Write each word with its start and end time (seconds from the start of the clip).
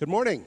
Good 0.00 0.08
morning. 0.08 0.46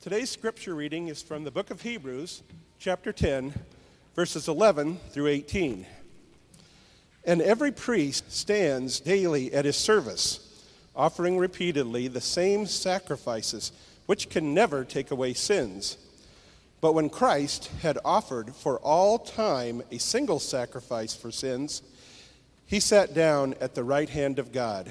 Today's 0.00 0.28
scripture 0.28 0.74
reading 0.74 1.06
is 1.06 1.22
from 1.22 1.44
the 1.44 1.52
book 1.52 1.70
of 1.70 1.82
Hebrews, 1.82 2.42
chapter 2.80 3.12
10, 3.12 3.54
verses 4.16 4.48
11 4.48 4.98
through 5.10 5.28
18. 5.28 5.86
And 7.22 7.40
every 7.40 7.70
priest 7.70 8.32
stands 8.32 8.98
daily 8.98 9.54
at 9.54 9.64
his 9.64 9.76
service, 9.76 10.68
offering 10.96 11.38
repeatedly 11.38 12.08
the 12.08 12.20
same 12.20 12.66
sacrifices, 12.66 13.70
which 14.06 14.30
can 14.30 14.52
never 14.52 14.84
take 14.84 15.12
away 15.12 15.32
sins. 15.32 15.96
But 16.80 16.94
when 16.94 17.08
Christ 17.08 17.70
had 17.82 17.98
offered 18.04 18.56
for 18.56 18.80
all 18.80 19.16
time 19.16 19.80
a 19.92 19.98
single 19.98 20.40
sacrifice 20.40 21.14
for 21.14 21.30
sins, 21.30 21.82
he 22.66 22.80
sat 22.80 23.14
down 23.14 23.54
at 23.60 23.76
the 23.76 23.84
right 23.84 24.08
hand 24.08 24.40
of 24.40 24.50
God 24.50 24.90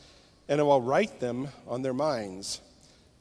and 0.47 0.59
I 0.59 0.63
will 0.63 0.81
write 0.81 1.19
them 1.19 1.49
on 1.67 1.81
their 1.81 1.93
minds. 1.93 2.61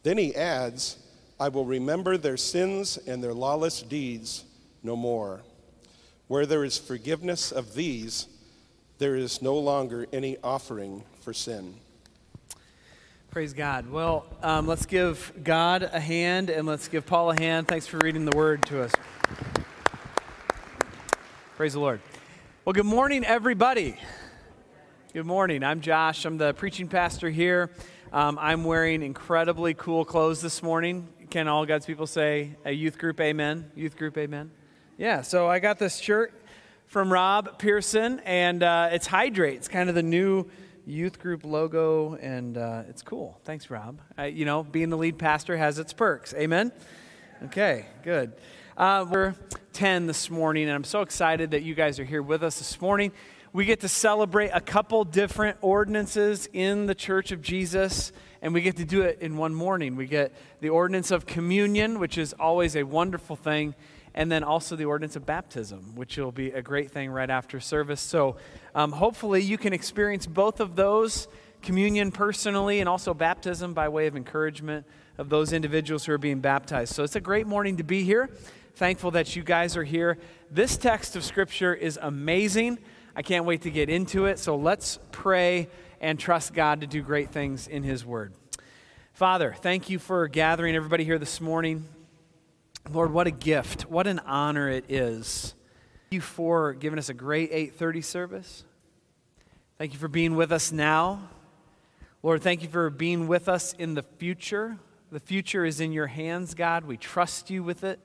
Then 0.02 0.18
he 0.18 0.34
adds, 0.34 0.98
I 1.38 1.48
will 1.48 1.64
remember 1.64 2.16
their 2.16 2.36
sins 2.36 2.98
and 2.98 3.22
their 3.22 3.34
lawless 3.34 3.82
deeds 3.82 4.44
no 4.82 4.96
more. 4.96 5.40
Where 6.28 6.46
there 6.46 6.64
is 6.64 6.78
forgiveness 6.78 7.50
of 7.50 7.74
these, 7.74 8.26
there 8.98 9.16
is 9.16 9.42
no 9.42 9.56
longer 9.56 10.06
any 10.12 10.36
offering 10.44 11.02
for 11.22 11.32
sin. 11.32 11.74
Praise 13.30 13.52
God. 13.52 13.88
Well, 13.90 14.26
um, 14.42 14.66
let's 14.66 14.86
give 14.86 15.32
God 15.44 15.88
a 15.92 16.00
hand 16.00 16.50
and 16.50 16.66
let's 16.66 16.88
give 16.88 17.06
Paul 17.06 17.30
a 17.30 17.38
hand. 17.38 17.68
Thanks 17.68 17.86
for 17.86 17.98
reading 17.98 18.24
the 18.24 18.36
word 18.36 18.66
to 18.66 18.82
us. 18.82 18.92
Praise 21.56 21.74
the 21.74 21.80
Lord. 21.80 22.00
Well, 22.64 22.72
good 22.72 22.86
morning, 22.86 23.24
everybody. 23.24 23.96
Good 25.12 25.26
morning. 25.26 25.64
I'm 25.64 25.80
Josh. 25.80 26.24
I'm 26.24 26.38
the 26.38 26.54
preaching 26.54 26.86
pastor 26.86 27.30
here. 27.30 27.72
Um, 28.12 28.38
I'm 28.40 28.62
wearing 28.62 29.02
incredibly 29.02 29.74
cool 29.74 30.04
clothes 30.04 30.40
this 30.40 30.62
morning. 30.62 31.08
Can 31.30 31.48
all 31.48 31.66
God's 31.66 31.84
people 31.84 32.06
say 32.06 32.54
a 32.64 32.70
youth 32.70 32.96
group 32.96 33.20
amen? 33.20 33.72
Youth 33.74 33.96
group 33.96 34.16
amen? 34.16 34.52
Yeah, 34.96 35.22
so 35.22 35.48
I 35.48 35.58
got 35.58 35.80
this 35.80 35.98
shirt 35.98 36.32
from 36.86 37.12
Rob 37.12 37.58
Pearson, 37.58 38.20
and 38.20 38.62
uh, 38.62 38.90
it's 38.92 39.08
Hydrate. 39.08 39.56
It's 39.56 39.66
kind 39.66 39.88
of 39.88 39.96
the 39.96 40.02
new 40.04 40.48
youth 40.86 41.18
group 41.18 41.44
logo, 41.44 42.14
and 42.14 42.56
uh, 42.56 42.84
it's 42.88 43.02
cool. 43.02 43.40
Thanks, 43.42 43.68
Rob. 43.68 44.00
Uh, 44.16 44.24
you 44.24 44.44
know, 44.44 44.62
being 44.62 44.90
the 44.90 44.98
lead 44.98 45.18
pastor 45.18 45.56
has 45.56 45.80
its 45.80 45.92
perks. 45.92 46.34
Amen? 46.34 46.70
Okay, 47.46 47.86
good. 48.04 48.32
Uh, 48.76 49.04
we're 49.10 49.34
10 49.72 50.06
this 50.06 50.30
morning, 50.30 50.64
and 50.64 50.72
I'm 50.72 50.84
so 50.84 51.00
excited 51.00 51.50
that 51.50 51.64
you 51.64 51.74
guys 51.74 51.98
are 51.98 52.04
here 52.04 52.22
with 52.22 52.44
us 52.44 52.58
this 52.58 52.80
morning 52.80 53.10
we 53.52 53.64
get 53.64 53.80
to 53.80 53.88
celebrate 53.88 54.50
a 54.50 54.60
couple 54.60 55.04
different 55.04 55.58
ordinances 55.60 56.48
in 56.52 56.86
the 56.86 56.94
Church 56.94 57.32
of 57.32 57.42
Jesus, 57.42 58.12
and 58.42 58.54
we 58.54 58.60
get 58.60 58.76
to 58.76 58.84
do 58.84 59.02
it 59.02 59.18
in 59.20 59.36
one 59.36 59.54
morning. 59.54 59.96
We 59.96 60.06
get 60.06 60.32
the 60.60 60.68
ordinance 60.68 61.10
of 61.10 61.26
communion, 61.26 61.98
which 61.98 62.16
is 62.16 62.32
always 62.38 62.76
a 62.76 62.84
wonderful 62.84 63.34
thing, 63.34 63.74
and 64.14 64.30
then 64.30 64.44
also 64.44 64.76
the 64.76 64.84
ordinance 64.84 65.16
of 65.16 65.26
baptism, 65.26 65.96
which 65.96 66.16
will 66.16 66.30
be 66.30 66.50
a 66.52 66.62
great 66.62 66.92
thing 66.92 67.10
right 67.10 67.28
after 67.30 67.58
service. 67.58 68.00
So 68.00 68.36
um, 68.74 68.92
hopefully 68.92 69.42
you 69.42 69.58
can 69.58 69.72
experience 69.72 70.26
both 70.26 70.60
of 70.60 70.76
those 70.76 71.26
communion 71.60 72.12
personally 72.12 72.78
and 72.78 72.88
also 72.88 73.14
baptism 73.14 73.74
by 73.74 73.88
way 73.88 74.06
of 74.06 74.16
encouragement 74.16 74.86
of 75.18 75.28
those 75.28 75.52
individuals 75.52 76.04
who 76.04 76.12
are 76.12 76.18
being 76.18 76.40
baptized. 76.40 76.94
So 76.94 77.02
it's 77.02 77.16
a 77.16 77.20
great 77.20 77.48
morning 77.48 77.76
to 77.78 77.84
be 77.84 78.04
here. 78.04 78.30
Thankful 78.76 79.10
that 79.10 79.34
you 79.34 79.42
guys 79.42 79.76
are 79.76 79.84
here. 79.84 80.18
This 80.50 80.76
text 80.76 81.16
of 81.16 81.24
Scripture 81.24 81.74
is 81.74 81.98
amazing. 82.00 82.78
I 83.14 83.22
can't 83.22 83.44
wait 83.44 83.62
to 83.62 83.70
get 83.70 83.88
into 83.88 84.26
it. 84.26 84.38
So 84.38 84.56
let's 84.56 84.98
pray 85.12 85.68
and 86.00 86.18
trust 86.18 86.54
God 86.54 86.80
to 86.80 86.86
do 86.86 87.02
great 87.02 87.30
things 87.30 87.66
in 87.66 87.82
His 87.82 88.04
Word. 88.04 88.32
Father, 89.12 89.54
thank 89.60 89.90
you 89.90 89.98
for 89.98 90.28
gathering 90.28 90.74
everybody 90.74 91.04
here 91.04 91.18
this 91.18 91.40
morning. 91.40 91.86
Lord, 92.90 93.12
what 93.12 93.26
a 93.26 93.30
gift. 93.30 93.82
What 93.82 94.06
an 94.06 94.18
honor 94.20 94.68
it 94.68 94.84
is. 94.88 95.54
Thank 96.04 96.12
you 96.12 96.20
for 96.20 96.72
giving 96.72 96.98
us 96.98 97.08
a 97.08 97.14
great 97.14 97.50
8:30 97.52 98.02
service. 98.02 98.64
Thank 99.78 99.92
you 99.92 99.98
for 99.98 100.08
being 100.08 100.36
with 100.36 100.52
us 100.52 100.72
now. 100.72 101.28
Lord, 102.22 102.42
thank 102.42 102.62
you 102.62 102.68
for 102.68 102.90
being 102.90 103.28
with 103.28 103.48
us 103.48 103.72
in 103.74 103.94
the 103.94 104.02
future. 104.02 104.78
The 105.10 105.20
future 105.20 105.64
is 105.64 105.80
in 105.80 105.92
your 105.92 106.06
hands, 106.06 106.54
God. 106.54 106.84
We 106.84 106.96
trust 106.96 107.50
you 107.50 107.62
with 107.62 107.82
it. 107.82 107.98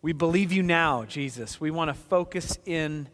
We 0.00 0.12
believe 0.12 0.52
you 0.52 0.62
now, 0.62 1.04
Jesus. 1.04 1.60
We 1.60 1.70
want 1.70 1.88
to 1.88 1.94
focus 1.94 2.58
in 2.64 3.08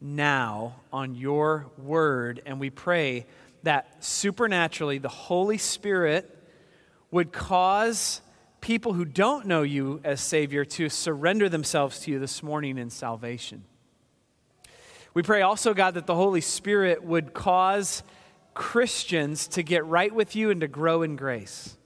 now 0.00 0.76
on 0.92 1.14
your 1.14 1.66
word, 1.78 2.42
and 2.46 2.60
we 2.60 2.70
pray 2.70 3.26
that 3.62 4.04
supernaturally 4.04 4.98
the 4.98 5.08
Holy 5.08 5.58
Spirit 5.58 6.32
would 7.10 7.32
cause 7.32 8.20
people 8.60 8.92
who 8.92 9.04
don't 9.04 9.46
know 9.46 9.62
you 9.62 10.00
as 10.04 10.20
Savior 10.20 10.64
to 10.64 10.88
surrender 10.88 11.48
themselves 11.48 12.00
to 12.00 12.10
you 12.10 12.18
this 12.18 12.42
morning 12.42 12.78
in 12.78 12.90
salvation. 12.90 13.64
We 15.14 15.22
pray 15.22 15.42
also, 15.42 15.72
God, 15.72 15.94
that 15.94 16.06
the 16.06 16.14
Holy 16.14 16.42
Spirit 16.42 17.02
would 17.02 17.32
cause 17.32 18.02
Christians 18.54 19.48
to 19.48 19.62
get 19.62 19.84
right 19.86 20.14
with 20.14 20.36
you 20.36 20.50
and 20.50 20.60
to 20.60 20.68
grow 20.68 21.02
in 21.02 21.16
grace. 21.16 21.76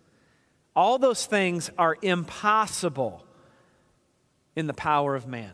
All 0.75 0.99
those 0.99 1.27
things 1.27 1.71
are 1.79 1.97
impossible 2.03 3.25
in 4.57 4.67
the 4.67 4.75
power 4.75 5.15
of 5.15 5.27
man. 5.27 5.53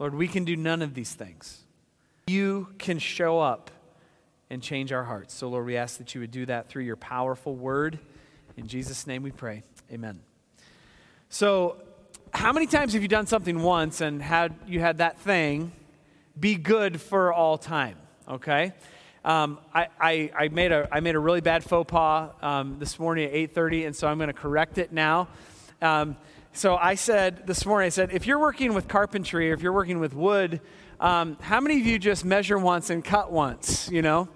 Lord, 0.00 0.14
we 0.14 0.28
can 0.28 0.46
do 0.46 0.56
none 0.56 0.80
of 0.80 0.94
these 0.94 1.12
things. 1.12 1.60
You 2.26 2.68
can 2.78 2.98
show 2.98 3.38
up 3.38 3.70
and 4.48 4.62
change 4.62 4.92
our 4.92 5.04
hearts. 5.04 5.34
So, 5.34 5.46
Lord, 5.48 5.66
we 5.66 5.76
ask 5.76 5.98
that 5.98 6.14
you 6.14 6.22
would 6.22 6.30
do 6.30 6.46
that 6.46 6.70
through 6.70 6.84
your 6.84 6.96
powerful 6.96 7.54
word. 7.54 7.98
In 8.56 8.66
Jesus' 8.66 9.06
name 9.06 9.22
we 9.22 9.30
pray. 9.30 9.62
Amen. 9.92 10.20
So, 11.28 11.76
how 12.32 12.50
many 12.50 12.66
times 12.66 12.94
have 12.94 13.02
you 13.02 13.08
done 13.08 13.26
something 13.26 13.62
once 13.62 14.00
and 14.00 14.22
had 14.22 14.54
you 14.66 14.80
had 14.80 14.98
that 14.98 15.18
thing 15.20 15.70
be 16.38 16.54
good 16.54 16.98
for 16.98 17.30
all 17.30 17.58
time? 17.58 17.96
Okay. 18.26 18.72
Um, 19.22 19.58
I, 19.74 19.88
I, 20.00 20.30
I, 20.34 20.48
made 20.48 20.72
a, 20.72 20.88
I 20.90 21.00
made 21.00 21.14
a 21.14 21.18
really 21.18 21.42
bad 21.42 21.62
faux 21.62 21.90
pas 21.90 22.30
um, 22.40 22.78
this 22.78 22.98
morning 22.98 23.26
at 23.26 23.34
8.30, 23.34 23.88
and 23.88 23.94
so 23.94 24.08
I'm 24.08 24.16
going 24.16 24.28
to 24.28 24.32
correct 24.32 24.78
it 24.78 24.92
now. 24.92 25.28
Um, 25.82 26.16
so 26.52 26.76
I 26.76 26.96
said 26.96 27.46
this 27.46 27.64
morning, 27.64 27.86
I 27.86 27.90
said, 27.90 28.10
if 28.12 28.26
you're 28.26 28.38
working 28.38 28.74
with 28.74 28.88
carpentry 28.88 29.50
or 29.50 29.54
if 29.54 29.62
you're 29.62 29.72
working 29.72 30.00
with 30.00 30.14
wood, 30.14 30.60
um, 30.98 31.36
how 31.40 31.60
many 31.60 31.80
of 31.80 31.86
you 31.86 31.98
just 31.98 32.24
measure 32.24 32.58
once 32.58 32.90
and 32.90 33.04
cut 33.04 33.30
once, 33.30 33.88
you 33.90 34.02
know? 34.02 34.28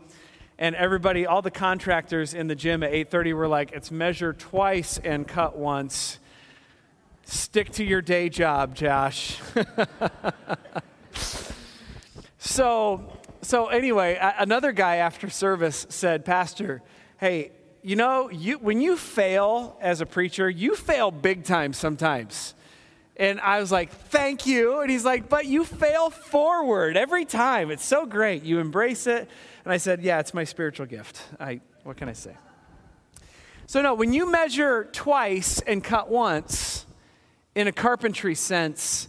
And 0.57 0.77
everybody, 0.77 1.27
all 1.27 1.43
the 1.43 1.51
contractors 1.51 2.33
in 2.33 2.47
the 2.47 2.55
gym 2.55 2.85
at 2.85 2.93
8:30 2.93 3.33
were 3.33 3.49
like, 3.49 3.73
"It's 3.73 3.91
measure 3.91 4.33
twice 4.33 4.99
and 4.99 5.27
cut 5.27 5.59
once." 5.59 6.21
Stick 7.25 7.71
to 7.73 7.85
your 7.85 8.01
day 8.01 8.29
job, 8.29 8.77
Josh. 8.77 9.41
so, 12.39 13.13
so 13.43 13.67
anyway, 13.67 14.17
another 14.39 14.71
guy 14.71 14.97
after 14.97 15.29
service 15.29 15.87
said, 15.89 16.25
"Pastor, 16.25 16.83
hey, 17.19 17.51
you 17.85 17.97
know, 17.97 18.31
you, 18.31 18.57
when 18.57 18.81
you 18.81 18.97
fail 18.97 19.77
as 19.79 20.01
a 20.01 20.07
preacher, 20.07 20.49
you 20.49 20.75
fail 20.75 21.11
big 21.11 21.45
time 21.45 21.75
sometimes. 21.75 22.55
And 23.15 23.39
I 23.41 23.61
was 23.61 23.71
like, 23.71 23.93
thank 23.93 24.47
you. 24.47 24.81
And 24.81 24.91
he's 24.91 25.05
like, 25.05 25.29
but 25.29 25.45
you 25.45 25.67
fail 25.67 26.09
forward 26.09 26.97
every 26.97 27.27
time. 27.27 27.71
It's 27.71 27.85
so 27.85 28.07
great. 28.07 28.43
You 28.43 28.59
embrace 28.59 29.07
it. 29.07 29.29
And 29.65 29.73
I 29.73 29.77
said, 29.77 30.03
yeah, 30.03 30.19
it's 30.19 30.33
my 30.33 30.45
spiritual 30.45 30.87
gift. 30.87 31.21
I, 31.39 31.61
what 31.83 31.99
can 31.99 32.09
I 32.09 32.15
say? 32.15 32.35
So, 33.67 33.83
no, 33.83 33.93
when 33.93 34.15
you 34.15 34.33
measure 34.33 34.89
twice 34.91 35.61
and 35.61 35.85
cut 35.85 36.09
once 36.09 36.87
in 37.55 37.69
a 37.69 37.73
carpentry 37.73 38.35
sense, 38.35 39.09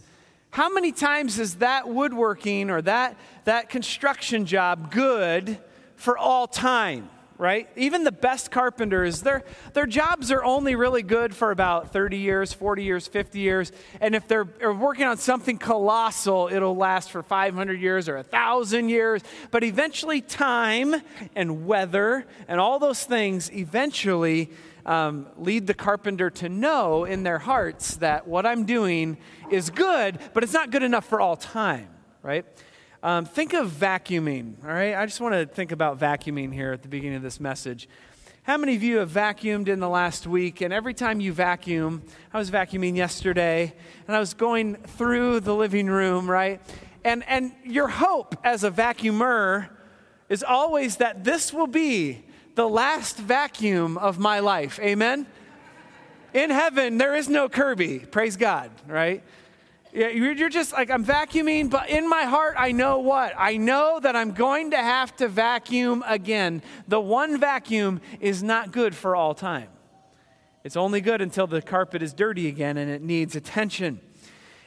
how 0.50 0.68
many 0.68 0.92
times 0.92 1.38
is 1.38 1.56
that 1.56 1.88
woodworking 1.88 2.68
or 2.68 2.82
that, 2.82 3.16
that 3.44 3.70
construction 3.70 4.44
job 4.44 4.92
good 4.92 5.58
for 5.96 6.18
all 6.18 6.46
time? 6.46 7.08
Right? 7.38 7.68
Even 7.76 8.04
the 8.04 8.12
best 8.12 8.50
carpenters, 8.50 9.22
their, 9.22 9.44
their 9.74 9.86
jobs 9.86 10.30
are 10.30 10.42
only 10.42 10.74
really 10.74 11.02
good 11.02 11.34
for 11.34 11.50
about 11.50 11.92
30 11.92 12.16
years, 12.16 12.52
40 12.52 12.82
years, 12.82 13.06
50 13.06 13.38
years. 13.38 13.72
And 14.00 14.14
if 14.14 14.26
they're 14.26 14.44
working 14.72 15.04
on 15.04 15.18
something 15.18 15.58
colossal, 15.58 16.48
it'll 16.50 16.76
last 16.76 17.10
for 17.10 17.22
500 17.22 17.80
years 17.80 18.08
or 18.08 18.16
1,000 18.16 18.88
years. 18.88 19.22
But 19.50 19.64
eventually, 19.64 20.20
time 20.20 20.94
and 21.34 21.66
weather 21.66 22.26
and 22.48 22.60
all 22.60 22.78
those 22.78 23.04
things 23.04 23.50
eventually 23.52 24.50
um, 24.86 25.26
lead 25.36 25.66
the 25.66 25.74
carpenter 25.74 26.30
to 26.30 26.48
know 26.48 27.04
in 27.04 27.24
their 27.24 27.38
hearts 27.38 27.96
that 27.96 28.26
what 28.26 28.46
I'm 28.46 28.64
doing 28.64 29.18
is 29.50 29.68
good, 29.68 30.18
but 30.32 30.42
it's 30.44 30.52
not 30.52 30.70
good 30.70 30.84
enough 30.84 31.04
for 31.04 31.20
all 31.20 31.36
time, 31.36 31.88
right? 32.22 32.46
Um, 33.02 33.24
think 33.24 33.52
of 33.52 33.70
vacuuming, 33.70 34.54
all 34.64 34.70
right? 34.70 34.94
I 34.94 35.04
just 35.06 35.20
want 35.20 35.34
to 35.34 35.46
think 35.46 35.70
about 35.70 36.00
vacuuming 36.00 36.52
here 36.52 36.72
at 36.72 36.82
the 36.82 36.88
beginning 36.88 37.16
of 37.16 37.22
this 37.22 37.38
message. 37.38 37.88
How 38.42 38.56
many 38.56 38.74
of 38.74 38.82
you 38.82 38.98
have 38.98 39.10
vacuumed 39.10 39.68
in 39.68 39.80
the 39.80 39.88
last 39.88 40.26
week? 40.26 40.60
And 40.60 40.72
every 40.72 40.94
time 40.94 41.20
you 41.20 41.32
vacuum, 41.32 42.02
I 42.32 42.38
was 42.38 42.50
vacuuming 42.50 42.96
yesterday, 42.96 43.74
and 44.06 44.16
I 44.16 44.20
was 44.20 44.34
going 44.34 44.76
through 44.76 45.40
the 45.40 45.54
living 45.54 45.88
room, 45.88 46.30
right? 46.30 46.60
And, 47.04 47.22
and 47.28 47.52
your 47.64 47.88
hope 47.88 48.34
as 48.44 48.64
a 48.64 48.70
vacuumer 48.70 49.68
is 50.28 50.42
always 50.42 50.96
that 50.96 51.22
this 51.22 51.52
will 51.52 51.66
be 51.66 52.24
the 52.54 52.68
last 52.68 53.18
vacuum 53.18 53.98
of 53.98 54.18
my 54.18 54.40
life. 54.40 54.80
Amen? 54.80 55.26
In 56.32 56.50
heaven, 56.50 56.98
there 56.98 57.14
is 57.14 57.28
no 57.28 57.48
Kirby. 57.48 58.00
Praise 58.00 58.36
God, 58.36 58.70
right? 58.88 59.22
You're 59.96 60.50
just 60.50 60.74
like, 60.74 60.90
I'm 60.90 61.06
vacuuming, 61.06 61.70
but 61.70 61.88
in 61.88 62.06
my 62.06 62.24
heart, 62.24 62.54
I 62.58 62.72
know 62.72 62.98
what? 62.98 63.32
I 63.34 63.56
know 63.56 63.98
that 63.98 64.14
I'm 64.14 64.32
going 64.32 64.72
to 64.72 64.76
have 64.76 65.16
to 65.16 65.26
vacuum 65.26 66.04
again. 66.06 66.60
The 66.86 67.00
one 67.00 67.40
vacuum 67.40 68.02
is 68.20 68.42
not 68.42 68.72
good 68.72 68.94
for 68.94 69.16
all 69.16 69.32
time. 69.32 69.68
It's 70.64 70.76
only 70.76 71.00
good 71.00 71.22
until 71.22 71.46
the 71.46 71.62
carpet 71.62 72.02
is 72.02 72.12
dirty 72.12 72.46
again 72.46 72.76
and 72.76 72.90
it 72.90 73.00
needs 73.00 73.36
attention. 73.36 74.00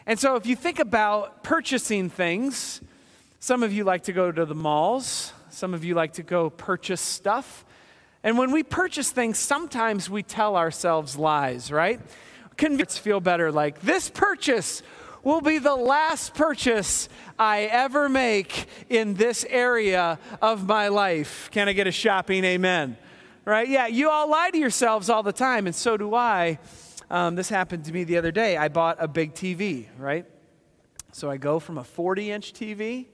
And 0.07 0.19
so, 0.19 0.35
if 0.35 0.47
you 0.47 0.55
think 0.55 0.79
about 0.79 1.43
purchasing 1.43 2.09
things, 2.09 2.81
some 3.39 3.61
of 3.61 3.71
you 3.71 3.83
like 3.83 4.05
to 4.05 4.13
go 4.13 4.31
to 4.31 4.45
the 4.47 4.55
malls, 4.55 5.31
some 5.51 5.75
of 5.75 5.83
you 5.83 5.93
like 5.93 6.13
to 6.13 6.23
go 6.23 6.49
purchase 6.49 7.01
stuff. 7.01 7.65
And 8.23 8.35
when 8.35 8.51
we 8.51 8.63
purchase 8.63 9.11
things, 9.11 9.37
sometimes 9.37 10.09
we 10.09 10.23
tell 10.23 10.55
ourselves 10.55 11.17
lies, 11.17 11.71
right? 11.71 12.01
Convince 12.57 12.97
feel 12.97 13.19
better 13.19 13.51
like 13.51 13.81
this 13.81 14.09
purchase 14.09 14.81
will 15.23 15.41
be 15.41 15.57
the 15.57 15.75
last 15.75 16.33
purchase 16.33 17.09
I 17.37 17.61
ever 17.63 18.09
make 18.09 18.67
in 18.89 19.15
this 19.15 19.45
area 19.49 20.19
of 20.41 20.67
my 20.67 20.87
life. 20.87 21.49
Can 21.51 21.67
I 21.67 21.73
get 21.73 21.87
a 21.87 21.91
shopping 21.91 22.43
amen? 22.43 22.97
Right? 23.45 23.67
Yeah, 23.67 23.87
you 23.87 24.09
all 24.09 24.29
lie 24.29 24.51
to 24.51 24.57
yourselves 24.57 25.09
all 25.09 25.23
the 25.23 25.33
time, 25.33 25.65
and 25.65 25.75
so 25.75 25.97
do 25.97 26.13
I. 26.13 26.59
Um, 27.09 27.35
this 27.35 27.49
happened 27.49 27.85
to 27.85 27.93
me 27.93 28.03
the 28.03 28.17
other 28.17 28.31
day. 28.31 28.57
I 28.57 28.67
bought 28.67 28.97
a 28.99 29.07
big 29.07 29.33
TV, 29.33 29.87
right? 29.97 30.25
So 31.11 31.29
I 31.29 31.37
go 31.37 31.59
from 31.59 31.77
a 31.79 31.83
40 31.83 32.31
inch 32.31 32.53
TV 32.53 33.07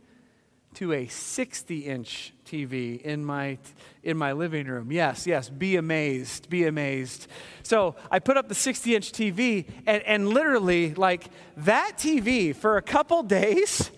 to 0.76 0.94
a 0.94 1.08
60 1.08 1.80
inch 1.80 2.34
TV 2.46 3.02
in 3.02 3.26
my, 3.26 3.58
in 4.04 4.18
my 4.18 4.34
living 4.34 4.68
room. 4.68 4.92
Yes, 4.92 5.26
yes, 5.26 5.50
be 5.50 5.76
amazed, 5.76 6.50
be 6.50 6.66
amazed. 6.66 7.28
So 7.64 7.96
I 8.12 8.20
put 8.20 8.38
up 8.38 8.48
the 8.48 8.56
60 8.56 8.96
inch 8.96 9.12
TV, 9.12 9.66
and, 9.86 10.04
and 10.04 10.30
literally, 10.30 10.94
like, 10.94 11.28
that 11.58 11.94
TV 11.98 12.56
for 12.56 12.78
a 12.78 12.82
couple 12.82 13.24
days 13.24 13.92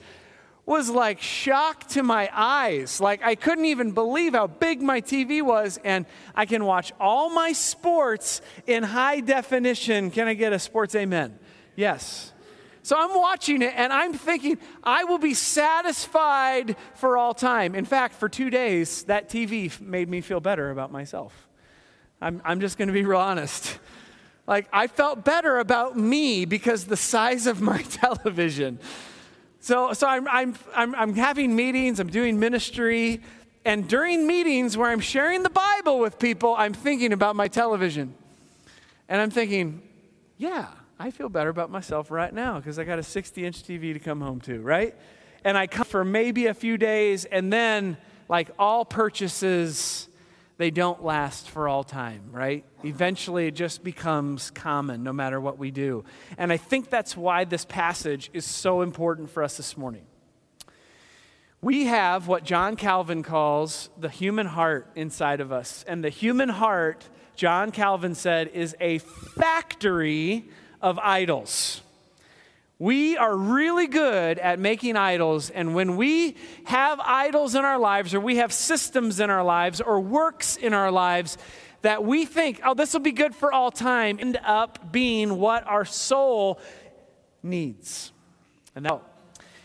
was 0.68 0.90
like 0.90 1.22
shock 1.22 1.88
to 1.88 2.04
my 2.04 2.30
eyes. 2.34 3.00
Like, 3.00 3.24
I 3.24 3.36
couldn't 3.36 3.66
even 3.66 3.92
believe 3.92 4.34
how 4.34 4.48
big 4.48 4.82
my 4.82 5.02
TV 5.02 5.42
was, 5.42 5.80
and 5.84 6.06
I 6.36 6.46
can 6.46 6.66
watch 6.66 6.92
all 7.00 7.30
my 7.30 7.54
sports 7.54 8.42
in 8.68 8.84
high 8.84 9.22
definition. 9.22 10.12
Can 10.12 10.28
I 10.28 10.34
get 10.34 10.54
a 10.54 10.60
sports 10.60 10.94
amen? 10.94 11.40
Yes. 11.76 12.34
So 12.88 12.96
I'm 12.98 13.14
watching 13.14 13.64
it 13.64 13.74
and 13.76 13.92
I'm 13.92 14.14
thinking, 14.14 14.58
I 14.82 15.04
will 15.04 15.18
be 15.18 15.34
satisfied 15.34 16.78
for 16.96 17.18
all 17.18 17.34
time. 17.34 17.76
In 17.76 17.84
fact, 17.84 18.16
for 18.16 18.30
two 18.30 18.50
days, 18.50 19.04
that 19.04 19.28
TV 19.28 19.78
made 19.82 20.08
me 20.08 20.22
feel 20.22 20.40
better 20.40 20.72
about 20.72 20.90
myself. 20.90 21.50
I'm, 22.22 22.42
I'm 22.46 22.62
just 22.62 22.78
going 22.78 22.88
to 22.88 22.94
be 22.94 23.04
real 23.04 23.20
honest. 23.20 23.78
Like, 24.48 24.70
I 24.72 24.88
felt 24.88 25.26
better 25.26 25.58
about 25.58 25.98
me 25.98 26.46
because 26.46 26.86
the 26.86 26.96
size 26.96 27.46
of 27.46 27.60
my 27.60 27.82
television. 27.82 28.80
So, 29.60 29.92
so 29.92 30.08
I'm, 30.08 30.26
I'm, 30.30 30.56
I'm, 30.74 30.96
I'm 30.96 31.14
having 31.14 31.58
meetings, 31.58 32.00
I'm 32.00 32.08
doing 32.08 32.40
ministry, 32.40 33.22
and 33.66 33.86
during 33.86 34.26
meetings 34.26 34.78
where 34.78 34.90
I'm 34.90 35.02
sharing 35.02 35.44
the 35.44 35.50
Bible 35.50 36.00
with 36.00 36.20
people, 36.20 36.56
I'm 36.58 36.74
thinking 36.74 37.12
about 37.12 37.36
my 37.36 37.50
television. 37.50 38.14
And 39.10 39.20
I'm 39.20 39.30
thinking, 39.30 39.82
yeah, 40.38 40.68
I 41.00 41.12
feel 41.12 41.30
better 41.30 41.50
about 41.50 41.70
myself 41.70 42.10
right 42.10 42.34
now 42.34 42.58
because 42.58 42.80
I 42.80 42.84
got 42.84 42.98
a 42.98 43.04
60 43.04 43.46
inch 43.46 43.64
TV 43.64 43.94
to 43.94 44.00
come 44.00 44.20
home 44.20 44.42
to, 44.42 44.62
right? 44.62 44.96
And 45.44 45.58
I 45.58 45.68
come 45.68 45.86
for 45.86 46.04
maybe 46.04 46.48
a 46.48 46.54
few 46.54 46.78
days, 46.78 47.26
and 47.26 47.54
then, 47.54 47.98
like 48.28 48.50
all 48.58 48.84
purchases, 48.84 50.10
they 50.58 50.72
don't 50.72 51.04
last 51.04 51.50
for 51.50 51.68
all 51.68 51.84
time, 51.84 52.24
right? 52.32 52.66
Eventually, 52.84 53.48
it 53.48 53.52
just 53.52 53.84
becomes 53.84 54.50
common 54.50 55.04
no 55.04 55.14
matter 55.14 55.40
what 55.40 55.60
we 55.60 55.70
do. 55.70 56.04
And 56.38 56.52
I 56.52 56.58
think 56.58 56.90
that's 56.90 57.16
why 57.16 57.46
this 57.46 57.64
passage 57.64 58.32
is 58.34 58.46
so 58.46 58.82
important 58.82 59.30
for 59.30 59.44
us 59.44 59.58
this 59.58 59.78
morning. 59.78 60.06
We 61.62 61.86
have 61.86 62.28
what 62.28 62.44
John 62.44 62.76
Calvin 62.76 63.22
calls 63.22 63.90
the 64.00 64.10
human 64.10 64.48
heart 64.48 64.90
inside 64.96 65.42
of 65.42 65.52
us. 65.52 65.86
And 65.88 66.04
the 66.04 66.10
human 66.10 66.50
heart, 66.50 67.08
John 67.36 67.72
Calvin 67.72 68.16
said, 68.16 68.50
is 68.50 68.76
a 68.80 68.98
factory 68.98 70.50
of 70.82 71.00
idols. 71.00 71.82
We 72.80 73.18
are 73.18 73.36
really 73.36 73.88
good 73.88 74.38
at 74.38 74.60
making 74.60 74.98
idols, 74.98 75.50
and 75.50 75.74
when 75.74 75.98
we 75.98 76.36
have 76.66 77.00
idols 77.00 77.56
in 77.56 77.66
our 77.66 77.80
lives, 77.80 78.14
or 78.14 78.20
we 78.20 78.36
have 78.38 78.54
systems 78.54 79.20
in 79.20 79.32
our 79.32 79.44
lives, 79.44 79.82
or 79.82 80.00
works 80.00 80.58
in 80.58 80.76
our 80.76 80.92
lives 80.92 81.40
that 81.82 82.04
we 82.04 82.26
think, 82.26 82.62
oh, 82.64 82.76
this 82.76 82.94
will 82.94 83.00
be 83.00 83.12
good 83.12 83.34
for 83.34 83.52
all 83.52 83.72
time, 83.72 84.20
end 84.20 84.38
up 84.44 84.92
being 84.92 85.40
what 85.40 85.66
our 85.66 85.86
soul 85.86 86.60
needs. 87.42 88.12
And 88.76 88.84
now, 88.84 89.02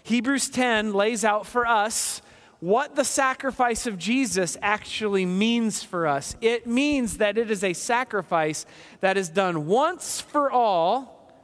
Hebrews 0.05 0.49
10 0.49 0.95
lays 0.95 1.25
out 1.25 1.47
for 1.47 1.67
us 1.67 2.23
what 2.63 2.95
the 2.95 3.05
sacrifice 3.05 3.89
of 3.89 3.99
Jesus 3.99 4.57
actually 4.63 5.27
means 5.27 5.83
for 5.83 6.07
us. 6.07 6.37
It 6.41 6.65
means 6.65 7.17
that 7.17 7.37
it 7.37 7.51
is 7.51 7.65
a 7.65 7.73
sacrifice 7.73 8.67
that 9.01 9.17
is 9.17 9.29
done 9.29 9.67
once 9.67 10.21
for 10.21 10.49
all, 10.49 11.35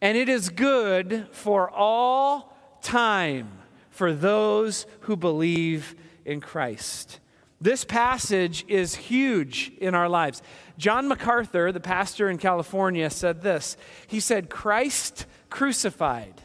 and 0.00 0.16
it 0.16 0.30
is 0.30 0.48
good 0.48 1.28
for 1.32 1.70
all 1.70 2.56
time 2.80 3.58
for 3.90 4.14
those 4.14 4.86
who 5.00 5.16
believe 5.16 5.94
in 6.24 6.40
Christ. 6.40 7.20
This 7.60 7.84
passage 7.84 8.64
is 8.68 8.94
huge 8.94 9.70
in 9.82 9.94
our 9.94 10.08
lives. 10.08 10.40
John 10.78 11.08
MacArthur, 11.08 11.72
the 11.72 11.78
pastor 11.78 12.30
in 12.30 12.38
California, 12.38 13.10
said 13.10 13.42
this. 13.42 13.76
He 14.06 14.18
said, 14.18 14.48
Christ 14.48 15.26
crucified 15.50 16.40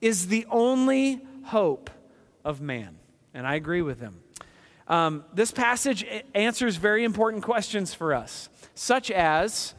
is 0.00 0.28
the 0.28 0.46
only 0.50 1.20
hope 1.44 1.90
of 2.42 2.62
man. 2.62 2.96
And 3.36 3.46
I 3.46 3.56
agree 3.56 3.82
with 3.82 4.00
him. 4.00 4.20
Um, 4.88 5.24
this 5.34 5.52
passage 5.52 6.06
answers 6.34 6.76
very 6.76 7.04
important 7.04 7.42
questions 7.42 7.92
for 7.92 8.14
us, 8.14 8.48
such 8.74 9.10
as 9.10 9.74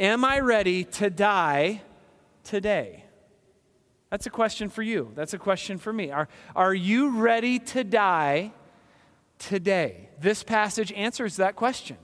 Am 0.00 0.24
I 0.24 0.40
ready 0.40 0.84
to 0.84 1.10
die 1.10 1.82
today? 2.42 3.04
That's 4.10 4.26
a 4.26 4.30
question 4.30 4.70
for 4.70 4.82
you. 4.82 5.12
That's 5.14 5.34
a 5.34 5.38
question 5.38 5.78
for 5.78 5.92
me. 5.92 6.10
Are, 6.10 6.28
are 6.54 6.74
you 6.74 7.18
ready 7.18 7.58
to 7.58 7.84
die 7.84 8.52
today? 9.38 10.08
This 10.18 10.42
passage 10.42 10.92
answers 10.92 11.36
that 11.36 11.54
question 11.54 11.98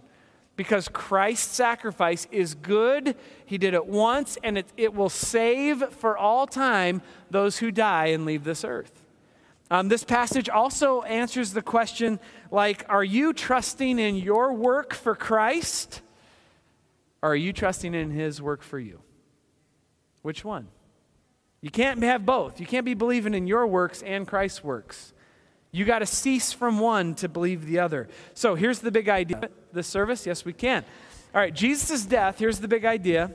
because 0.56 0.88
Christ's 0.88 1.54
sacrifice 1.54 2.26
is 2.30 2.54
good. 2.54 3.16
He 3.46 3.56
did 3.56 3.72
it 3.72 3.87
once, 3.87 4.37
and 4.42 4.58
it, 4.58 4.66
it 4.76 4.94
will 4.94 5.11
save 5.11 5.82
for 5.94 6.18
all 6.18 6.46
time 6.46 7.00
those 7.30 7.58
who 7.58 7.70
die 7.70 8.06
and 8.06 8.26
leave 8.26 8.44
this 8.44 8.62
earth. 8.62 9.01
Um, 9.72 9.88
this 9.88 10.04
passage 10.04 10.50
also 10.50 11.00
answers 11.00 11.54
the 11.54 11.62
question 11.62 12.20
like, 12.50 12.84
are 12.90 13.02
you 13.02 13.32
trusting 13.32 13.98
in 13.98 14.16
your 14.16 14.52
work 14.52 14.92
for 14.92 15.14
Christ? 15.14 16.02
Or 17.22 17.30
are 17.30 17.36
you 17.36 17.54
trusting 17.54 17.94
in 17.94 18.10
his 18.10 18.42
work 18.42 18.62
for 18.62 18.78
you? 18.78 19.00
Which 20.20 20.44
one? 20.44 20.68
You 21.62 21.70
can't 21.70 22.02
have 22.02 22.26
both. 22.26 22.60
You 22.60 22.66
can't 22.66 22.84
be 22.84 22.92
believing 22.92 23.32
in 23.32 23.46
your 23.46 23.66
works 23.66 24.02
and 24.02 24.28
Christ's 24.28 24.62
works. 24.62 25.14
You 25.70 25.86
got 25.86 26.00
to 26.00 26.06
cease 26.06 26.52
from 26.52 26.78
one 26.78 27.14
to 27.14 27.28
believe 27.30 27.64
the 27.64 27.78
other. 27.78 28.10
So 28.34 28.54
here's 28.54 28.80
the 28.80 28.90
big 28.90 29.08
idea. 29.08 29.48
The 29.72 29.82
service? 29.82 30.26
Yes, 30.26 30.44
we 30.44 30.52
can. 30.52 30.84
All 31.34 31.40
right, 31.40 31.54
Jesus' 31.54 32.04
death, 32.04 32.38
here's 32.38 32.60
the 32.60 32.68
big 32.68 32.84
idea. 32.84 33.30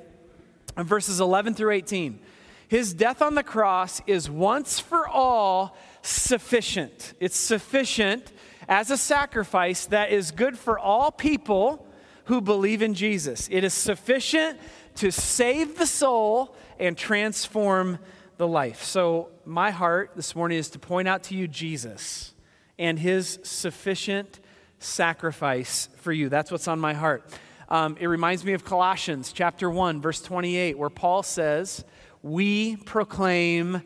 Verses 0.77 1.20
11 1.20 1.56
through 1.56 1.72
18. 1.72 2.20
His 2.67 2.94
death 2.94 3.24
on 3.24 3.34
the 3.34 3.41
cross 3.41 4.03
is 4.06 4.29
once 4.29 4.79
for 4.79 5.08
all 5.08 5.75
sufficient. 6.08 7.14
It's 7.20 7.38
sufficient 7.38 8.32
as 8.68 8.92
a 8.92 8.98
sacrifice 8.98 9.86
that 9.88 10.12
is 10.12 10.32
good 10.32 10.58
for 10.58 10.78
all 10.80 11.12
people 11.12 11.86
who 12.26 12.42
believe 12.42 12.82
in 12.82 12.94
Jesus. 12.94 13.48
It 13.52 13.64
is 13.64 13.74
sufficient 13.74 14.60
to 14.96 15.12
save 15.12 15.78
the 15.78 15.88
soul 15.88 16.56
and 16.80 16.98
transform 16.98 18.00
the 18.38 18.48
life. 18.48 18.84
So, 18.84 19.30
my 19.46 19.72
heart 19.72 20.12
this 20.16 20.36
morning 20.36 20.58
is 20.58 20.70
to 20.72 20.80
point 20.80 21.08
out 21.08 21.24
to 21.24 21.36
you 21.36 21.48
Jesus 21.48 22.34
and 22.78 23.00
his 23.00 23.40
sufficient 23.44 24.40
sacrifice 24.80 25.90
for 25.98 26.12
you. 26.12 26.30
That's 26.30 26.52
what's 26.52 26.68
on 26.68 26.80
my 26.80 26.94
heart. 26.94 27.32
Um, 27.70 27.98
it 28.00 28.08
reminds 28.08 28.46
me 28.46 28.54
of 28.54 28.64
Colossians 28.64 29.32
chapter 29.32 29.70
1, 29.70 30.02
verse 30.02 30.22
28, 30.22 30.78
where 30.78 30.90
Paul 30.90 31.24
says, 31.24 31.84
We 32.22 32.76
proclaim 32.78 33.82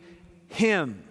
him, 0.47 1.03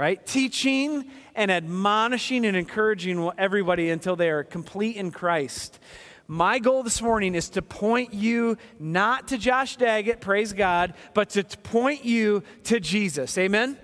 right? 0.00 0.24
Teaching 0.24 1.04
and 1.34 1.50
admonishing 1.50 2.46
and 2.46 2.56
encouraging 2.56 3.30
everybody 3.36 3.90
until 3.90 4.16
they 4.16 4.30
are 4.30 4.42
complete 4.42 4.96
in 4.96 5.10
Christ. 5.10 5.78
My 6.26 6.58
goal 6.58 6.82
this 6.82 7.02
morning 7.02 7.34
is 7.34 7.50
to 7.50 7.60
point 7.60 8.14
you 8.14 8.56
not 8.78 9.28
to 9.28 9.36
Josh 9.36 9.76
Daggett, 9.76 10.22
praise 10.22 10.54
God, 10.54 10.94
but 11.12 11.28
to 11.30 11.44
point 11.44 12.02
you 12.02 12.42
to 12.64 12.80
Jesus. 12.80 13.36
Amen? 13.36 13.76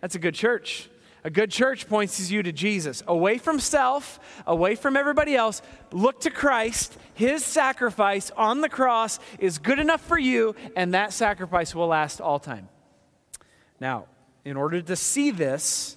That's 0.00 0.16
a 0.16 0.18
good 0.18 0.34
church. 0.34 0.90
A 1.22 1.30
good 1.30 1.52
church 1.52 1.88
points 1.88 2.32
you 2.32 2.42
to 2.42 2.50
Jesus. 2.50 3.04
Away 3.06 3.38
from 3.38 3.60
self, 3.60 4.18
away 4.48 4.74
from 4.74 4.96
everybody 4.96 5.36
else, 5.36 5.62
look 5.92 6.22
to 6.22 6.30
Christ. 6.30 6.98
His 7.14 7.44
sacrifice 7.44 8.32
on 8.36 8.60
the 8.60 8.68
cross 8.68 9.20
is 9.38 9.58
good 9.58 9.78
enough 9.78 10.00
for 10.00 10.18
you, 10.18 10.56
and 10.74 10.94
that 10.94 11.12
sacrifice 11.12 11.76
will 11.76 11.86
last 11.86 12.20
all 12.20 12.40
time. 12.40 12.68
Now, 13.78 14.06
in 14.44 14.56
order 14.56 14.80
to 14.80 14.96
see 14.96 15.30
this, 15.30 15.96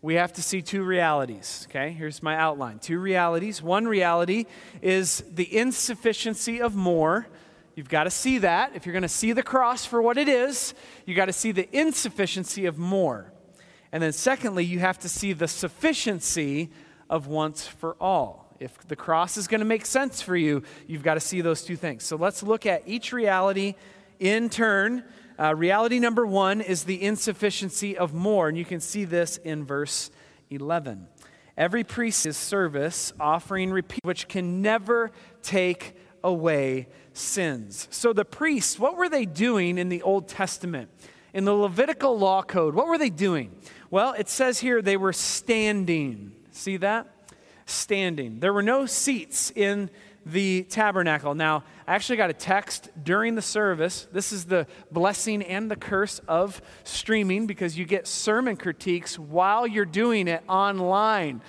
we 0.00 0.14
have 0.14 0.32
to 0.34 0.42
see 0.42 0.62
two 0.62 0.84
realities. 0.84 1.66
Okay, 1.68 1.90
here's 1.90 2.22
my 2.22 2.36
outline 2.36 2.78
two 2.78 2.98
realities. 2.98 3.62
One 3.62 3.86
reality 3.86 4.46
is 4.80 5.24
the 5.32 5.56
insufficiency 5.56 6.60
of 6.60 6.74
more. 6.74 7.26
You've 7.74 7.88
got 7.88 8.04
to 8.04 8.10
see 8.10 8.38
that. 8.38 8.72
If 8.74 8.86
you're 8.86 8.92
going 8.92 9.02
to 9.02 9.08
see 9.08 9.32
the 9.32 9.42
cross 9.42 9.84
for 9.84 10.02
what 10.02 10.18
it 10.18 10.28
is, 10.28 10.74
you've 11.06 11.16
got 11.16 11.26
to 11.26 11.32
see 11.32 11.52
the 11.52 11.68
insufficiency 11.76 12.66
of 12.66 12.76
more. 12.78 13.32
And 13.92 14.02
then, 14.02 14.12
secondly, 14.12 14.64
you 14.64 14.80
have 14.80 14.98
to 15.00 15.08
see 15.08 15.32
the 15.32 15.48
sufficiency 15.48 16.70
of 17.08 17.26
once 17.26 17.66
for 17.66 17.96
all. 18.00 18.54
If 18.60 18.76
the 18.88 18.96
cross 18.96 19.36
is 19.36 19.46
going 19.46 19.60
to 19.60 19.64
make 19.64 19.86
sense 19.86 20.20
for 20.20 20.36
you, 20.36 20.62
you've 20.86 21.04
got 21.04 21.14
to 21.14 21.20
see 21.20 21.40
those 21.40 21.62
two 21.62 21.76
things. 21.76 22.04
So 22.04 22.16
let's 22.16 22.42
look 22.42 22.66
at 22.66 22.82
each 22.86 23.12
reality 23.12 23.76
in 24.18 24.50
turn 24.50 25.04
uh, 25.38 25.54
reality 25.54 25.98
number 26.00 26.26
one 26.26 26.60
is 26.60 26.84
the 26.84 27.02
insufficiency 27.02 27.96
of 27.96 28.12
more, 28.12 28.48
and 28.48 28.58
you 28.58 28.64
can 28.64 28.80
see 28.80 29.04
this 29.04 29.36
in 29.36 29.64
verse 29.64 30.10
11. 30.50 31.06
Every 31.56 31.84
priest 31.84 32.26
is 32.26 32.36
service, 32.36 33.12
offering 33.18 33.70
repeat, 33.70 34.00
which 34.04 34.28
can 34.28 34.62
never 34.62 35.10
take 35.42 35.96
away 36.22 36.88
sins. 37.12 37.88
So 37.90 38.12
the 38.12 38.24
priests, 38.24 38.78
what 38.78 38.96
were 38.96 39.08
they 39.08 39.24
doing 39.24 39.78
in 39.78 39.88
the 39.88 40.02
Old 40.02 40.28
Testament? 40.28 40.90
In 41.34 41.44
the 41.44 41.54
Levitical 41.54 42.18
law 42.18 42.42
code, 42.42 42.74
what 42.74 42.86
were 42.86 42.98
they 42.98 43.10
doing? 43.10 43.52
Well, 43.90 44.14
it 44.14 44.28
says 44.28 44.58
here 44.60 44.82
they 44.82 44.96
were 44.96 45.12
standing. 45.12 46.32
See 46.50 46.76
that? 46.78 47.14
Standing. 47.66 48.40
There 48.40 48.52
were 48.52 48.62
no 48.62 48.86
seats 48.86 49.52
in 49.54 49.90
the 50.28 50.62
tabernacle. 50.64 51.34
Now, 51.34 51.64
I 51.86 51.94
actually 51.94 52.16
got 52.16 52.30
a 52.30 52.34
text 52.34 52.90
during 53.02 53.34
the 53.34 53.42
service. 53.42 54.06
This 54.12 54.32
is 54.32 54.44
the 54.44 54.66
blessing 54.92 55.42
and 55.42 55.70
the 55.70 55.76
curse 55.76 56.20
of 56.28 56.60
streaming 56.84 57.46
because 57.46 57.78
you 57.78 57.84
get 57.84 58.06
sermon 58.06 58.56
critiques 58.56 59.18
while 59.18 59.66
you're 59.66 59.84
doing 59.84 60.28
it 60.28 60.42
online. 60.48 61.40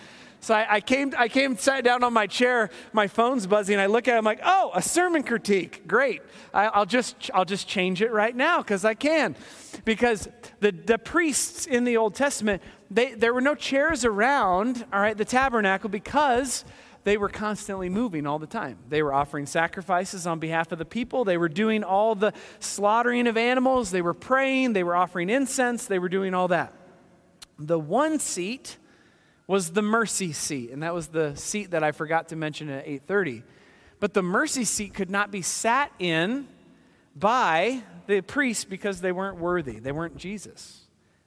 So 0.42 0.54
I, 0.56 0.76
I, 0.76 0.82
came, 0.82 1.14
I 1.18 1.28
came, 1.28 1.58
sat 1.58 1.84
down 1.84 2.02
on 2.04 2.14
my 2.14 2.26
chair, 2.26 2.70
my 2.94 3.08
phone's 3.08 3.46
buzzing. 3.46 3.78
I 3.78 3.88
look 3.88 4.08
at 4.08 4.16
it, 4.16 4.18
I'm 4.18 4.24
like, 4.24 4.40
oh, 4.46 4.72
a 4.74 4.82
sermon 4.82 5.24
critique. 5.24 5.86
Great. 5.86 6.22
I, 6.54 6.80
will 6.80 6.86
just, 6.86 7.30
I'll 7.34 7.44
just 7.44 7.68
change 7.68 8.02
it 8.02 8.12
right 8.14 8.34
now 8.34 8.60
because 8.60 8.86
I 8.86 8.94
can. 8.94 9.36
Because 9.84 10.30
the, 10.62 10.72
the 10.72 10.98
priests 10.98 11.66
in 11.66 11.84
the 11.84 11.98
Old 11.98 12.16
Testament, 12.16 12.62
they, 12.90 13.14
there 13.14 13.34
were 13.34 13.42
no 13.42 13.54
chairs 13.54 14.06
around, 14.06 14.86
all 14.94 15.02
right, 15.02 15.18
the 15.18 15.26
tabernacle 15.26 15.90
because 15.90 16.64
they 17.10 17.18
were 17.18 17.28
constantly 17.28 17.90
moving 17.90 18.28
all 18.28 18.38
the 18.38 18.46
time. 18.46 18.78
They 18.88 19.02
were 19.02 19.12
offering 19.12 19.48
sacrifices 19.48 20.28
on 20.28 20.38
behalf 20.38 20.72
of 20.72 20.78
the 20.78 20.86
people. 20.86 21.26
They 21.26 21.38
were 21.38 21.50
doing 21.50 21.84
all 21.84 22.14
the 22.14 22.34
slaughtering 22.60 23.26
of 23.26 23.36
animals. 23.36 23.90
They 23.90 24.04
were 24.04 24.14
praying. 24.14 24.74
They 24.74 24.84
were 24.84 24.96
offering 24.96 25.32
incense. 25.32 25.88
They 25.88 25.98
were 25.98 26.08
doing 26.08 26.36
all 26.36 26.50
that. 26.50 26.72
The 27.58 27.80
one 27.80 28.20
seat 28.20 28.78
was 29.48 29.72
the 29.72 29.82
mercy 29.82 30.32
seat, 30.34 30.70
and 30.70 30.84
that 30.84 30.94
was 30.94 31.08
the 31.08 31.36
seat 31.36 31.72
that 31.72 31.84
I 31.84 31.94
forgot 31.94 32.30
to 32.30 32.36
mention 32.36 32.70
at 32.70 32.86
8:30. 32.86 33.42
But 34.00 34.14
the 34.14 34.22
mercy 34.22 34.64
seat 34.64 34.94
could 34.94 35.10
not 35.10 35.32
be 35.32 35.42
sat 35.42 35.92
in 35.98 36.48
by 37.16 37.82
the 38.06 38.22
priests 38.22 38.66
because 38.66 39.02
they 39.02 39.12
weren't 39.12 39.40
worthy. 39.40 39.80
They 39.80 39.92
weren't 39.92 40.16
Jesus, 40.16 40.82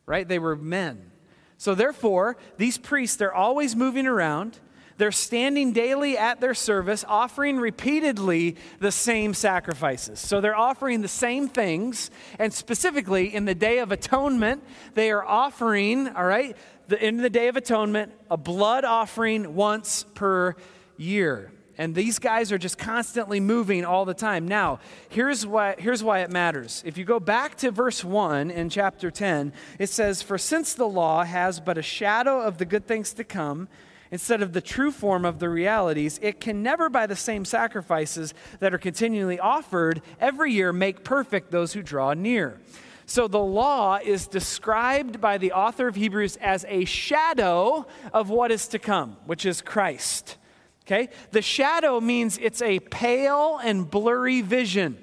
right? 0.07 0.29
They 0.29 0.39
were 0.39 0.55
men. 0.55 1.11
So 1.59 1.75
therefore, 1.75 2.37
these 2.57 2.79
priests, 2.79 3.17
they're 3.17 3.35
always 3.35 3.75
moving 3.75 4.07
around. 4.07 4.61
They're 4.99 5.13
standing 5.13 5.73
daily 5.73 6.17
at 6.17 6.41
their 6.41 6.55
service, 6.55 7.05
offering 7.07 7.59
repeatedly 7.59 8.57
the 8.79 8.93
same 8.93 9.35
sacrifices. 9.35 10.21
So 10.21 10.41
they're 10.41 10.57
offering 10.57 11.03
the 11.03 11.09
same 11.09 11.49
things, 11.49 12.11
and 12.39 12.53
specifically 12.53 13.35
in 13.35 13.45
the 13.45 13.55
Day 13.55 13.79
of 13.79 13.93
Atonement, 13.93 14.63
they 14.95 15.11
are 15.11 15.25
offering, 15.25 16.09
all 16.09 16.25
right, 16.25 16.57
the, 16.89 17.05
in 17.05 17.19
the 17.19 17.31
Day 17.31 17.49
of 17.49 17.57
Atonement, 17.57 18.13
a 18.31 18.37
blood 18.37 18.85
offering 18.85 19.55
once 19.55 20.05
per 20.15 20.57
year. 20.97 21.53
And 21.79 21.95
these 21.95 22.19
guys 22.19 22.53
are 22.53 22.59
just 22.59 22.79
constantly 22.79 23.41
moving 23.41 23.85
all 23.85 24.05
the 24.05 24.15
time. 24.15 24.47
Now, 24.47 24.81
here's 25.09 25.47
why, 25.47 25.75
here's 25.79 26.03
why 26.05 26.21
it 26.21 26.31
matters. 26.31 26.83
If 26.85 26.99
you 26.99 27.05
go 27.05 27.19
back 27.19 27.57
to 27.57 27.71
verse 27.71 28.05
1 28.05 28.51
in 28.51 28.69
chapter 28.69 29.11
10, 29.11 29.53
it 29.79 29.89
says, 29.89 30.23
For 30.23 30.37
since 30.37 30.75
the 30.75 30.87
law 30.87 31.25
has 31.25 31.61
but 31.61 31.79
a 31.79 31.83
shadow 31.83 32.41
of 32.41 32.59
the 32.59 32.67
good 32.67 32.87
things 32.87 33.15
to 33.15 33.25
come, 33.25 33.69
instead 34.13 34.43
of 34.43 34.53
the 34.53 34.61
true 34.61 34.93
form 34.93 35.25
of 35.25 35.41
the 35.41 35.49
realities, 35.49 36.21
it 36.23 36.39
can 36.39 36.63
never, 36.63 36.89
by 36.89 37.07
the 37.09 37.17
same 37.17 37.45
sacrifices 37.45 38.35
that 38.61 38.73
are 38.73 38.79
continually 38.79 39.41
offered 39.41 40.03
every 40.21 40.53
year, 40.53 40.73
make 40.73 41.03
perfect 41.03 41.51
those 41.51 41.73
who 41.73 41.83
draw 41.83 42.13
near. 42.13 42.61
So 43.07 43.27
the 43.27 43.41
law 43.41 43.99
is 44.03 44.29
described 44.29 45.21
by 45.21 45.39
the 45.39 45.53
author 45.53 45.89
of 45.89 45.97
Hebrews 45.97 46.37
as 46.37 46.65
a 46.69 46.85
shadow 46.85 47.87
of 48.13 48.31
what 48.31 48.53
is 48.53 48.69
to 48.69 48.79
come, 48.79 49.17
which 49.27 49.45
is 49.45 49.61
Christ. 49.61 50.37
Okay? 50.85 51.09
The 51.31 51.43
shadow 51.43 52.01
means 52.01 52.39
it's 52.39 52.63
a 52.63 52.81
pale 52.81 53.59
and 53.63 53.91
blurry 53.91 54.43
vision. 54.43 54.99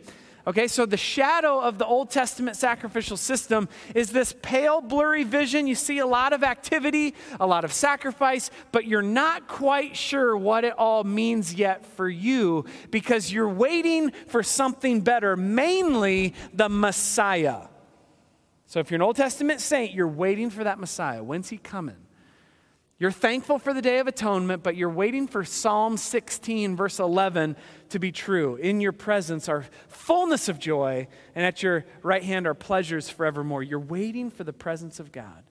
Okay, 0.49 0.67
so 0.67 0.87
the 0.87 0.97
shadow 0.97 1.59
of 1.59 1.77
the 1.77 1.85
Old 1.85 2.09
Testament 2.09 2.57
sacrificial 2.57 3.17
system 3.17 3.69
is 3.93 4.11
this 4.11 4.33
pale, 4.41 4.81
blurry 4.81 5.23
vision. 5.23 5.67
You 5.67 5.75
see 5.75 5.99
a 5.99 6.07
lot 6.07 6.33
of 6.33 6.41
activity, 6.41 7.13
a 7.39 7.45
lot 7.45 7.65
of 7.65 7.71
sacrifice, 7.71 8.49
but 8.71 8.87
you're 8.87 9.03
not 9.03 9.47
quite 9.47 9.95
sure 9.95 10.35
what 10.35 10.63
it 10.63 10.73
all 10.75 11.03
means 11.03 11.53
yet 11.53 11.85
for 11.85 12.09
you 12.09 12.65
because 12.89 13.31
you're 13.31 13.47
waiting 13.47 14.11
for 14.25 14.41
something 14.41 15.01
better, 15.01 15.37
mainly 15.37 16.33
the 16.51 16.67
Messiah. 16.67 17.67
So 18.65 18.79
if 18.79 18.89
you're 18.89 18.95
an 18.95 19.03
Old 19.03 19.17
Testament 19.17 19.61
saint, 19.61 19.93
you're 19.93 20.07
waiting 20.07 20.49
for 20.49 20.63
that 20.63 20.79
Messiah. 20.79 21.23
When's 21.23 21.49
he 21.49 21.59
coming? 21.59 22.08
You're 22.99 23.11
thankful 23.11 23.59
for 23.59 23.73
the 23.73 23.81
Day 23.81 23.99
of 23.99 24.07
Atonement, 24.07 24.61
but 24.61 24.75
you're 24.75 24.89
waiting 24.89 25.25
for 25.25 25.45
Psalm 25.45 25.95
16, 25.95 26.75
verse 26.75 26.99
11, 26.99 27.55
to 27.91 27.99
be 27.99 28.11
true. 28.11 28.57
In 28.57 28.81
your 28.81 28.91
presence 28.91 29.47
are 29.47 29.63
fullness 29.87 30.49
of 30.49 30.59
joy, 30.59 31.07
and 31.33 31.45
at 31.45 31.63
your 31.63 31.85
right 32.03 32.21
hand 32.21 32.45
are 32.45 32.53
pleasures 32.53 33.09
forevermore. 33.09 33.63
You're 33.63 33.79
waiting 33.79 34.29
for 34.29 34.43
the 34.43 34.51
presence 34.51 34.99
of 34.99 35.13
God. 35.13 35.43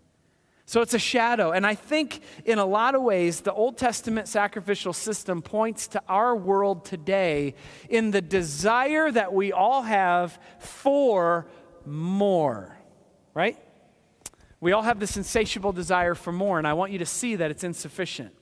So 0.67 0.83
it's 0.83 0.93
a 0.93 0.99
shadow. 0.99 1.53
And 1.53 1.67
I 1.67 1.75
think 1.75 2.21
in 2.45 2.59
a 2.59 2.67
lot 2.67 2.95
of 2.95 3.01
ways, 3.01 3.41
the 3.41 3.55
Old 3.55 3.79
Testament 3.79 4.29
sacrificial 4.29 4.93
system 4.93 5.41
points 5.41 5.89
to 5.89 6.03
our 6.07 6.37
world 6.37 6.85
today 6.85 7.55
in 7.89 8.11
the 8.11 8.21
desire 8.21 9.11
that 9.11 9.33
we 9.33 9.53
all 9.53 9.81
have 9.81 10.39
for 10.59 11.47
more, 11.87 12.77
right? 13.33 13.57
We 14.61 14.73
all 14.73 14.83
have 14.83 14.99
this 14.99 15.17
insatiable 15.17 15.73
desire 15.73 16.15
for 16.15 16.33
more, 16.33 16.59
and 16.59 16.67
I 16.67 16.73
want 16.73 16.93
you 16.93 16.99
to 16.99 17.07
see 17.07 17.37
that 17.37 17.51
it's 17.51 17.63
insufficient. 17.63 18.35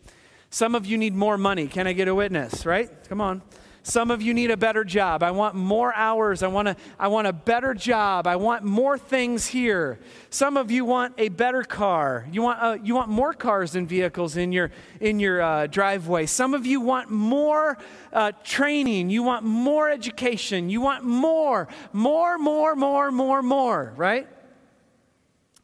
Some 0.51 0.75
of 0.75 0.87
you 0.87 0.97
need 0.97 1.15
more 1.15 1.37
money. 1.37 1.67
Can 1.67 1.87
I 1.87 1.93
get 1.93 2.09
a 2.09 2.15
witness, 2.15 2.65
right? 2.65 2.91
Come 3.09 3.21
on. 3.21 3.43
Some 3.83 4.11
of 4.11 4.21
you 4.21 4.35
need 4.35 4.51
a 4.51 4.57
better 4.57 4.83
job. 4.83 5.23
I 5.23 5.31
want 5.31 5.55
more 5.55 5.95
hours. 5.95 6.43
I 6.43 6.49
want, 6.49 6.67
a, 6.67 6.77
I 6.99 7.07
want 7.07 7.29
a 7.29 7.33
better 7.33 7.73
job. 7.73 8.27
I 8.27 8.35
want 8.35 8.65
more 8.65 8.99
things 8.99 9.47
here. 9.47 10.01
Some 10.29 10.57
of 10.57 10.73
you 10.73 10.85
want 10.85 11.15
a 11.19 11.29
better 11.29 11.63
car. 11.63 12.27
You 12.33 12.43
want, 12.43 12.61
uh, 12.61 12.79
you 12.83 12.97
want 12.97 13.11
more 13.11 13.33
cars 13.33 13.77
and 13.77 13.89
vehicles 13.89 14.37
in 14.37 14.51
your, 14.51 14.73
in 15.01 15.21
your 15.21 15.41
uh, 15.41 15.67
driveway. 15.69 16.27
Some 16.27 16.53
of 16.53 16.67
you 16.67 16.81
want 16.81 17.11
more 17.11 17.79
uh, 18.13 18.33
training. 18.43 19.11
You 19.11 19.23
want 19.23 19.45
more 19.45 19.89
education. 19.89 20.69
You 20.69 20.81
want 20.81 21.05
more, 21.05 21.69
more, 21.93 22.39
more, 22.39 22.75
more, 22.75 23.13
more, 23.13 23.41
more, 23.41 23.93
right? 23.97 24.27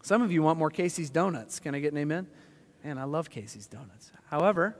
Some 0.02 0.20
of 0.20 0.32
you 0.32 0.42
want 0.42 0.58
more 0.58 0.70
Casey's 0.70 1.10
Donuts. 1.10 1.60
Can 1.60 1.74
I 1.74 1.80
get 1.80 1.92
an 1.92 1.98
amen? 1.98 2.26
Man, 2.84 2.98
I 2.98 3.04
love 3.04 3.30
Casey's 3.30 3.66
Donuts. 3.66 4.10
However, 4.26 4.76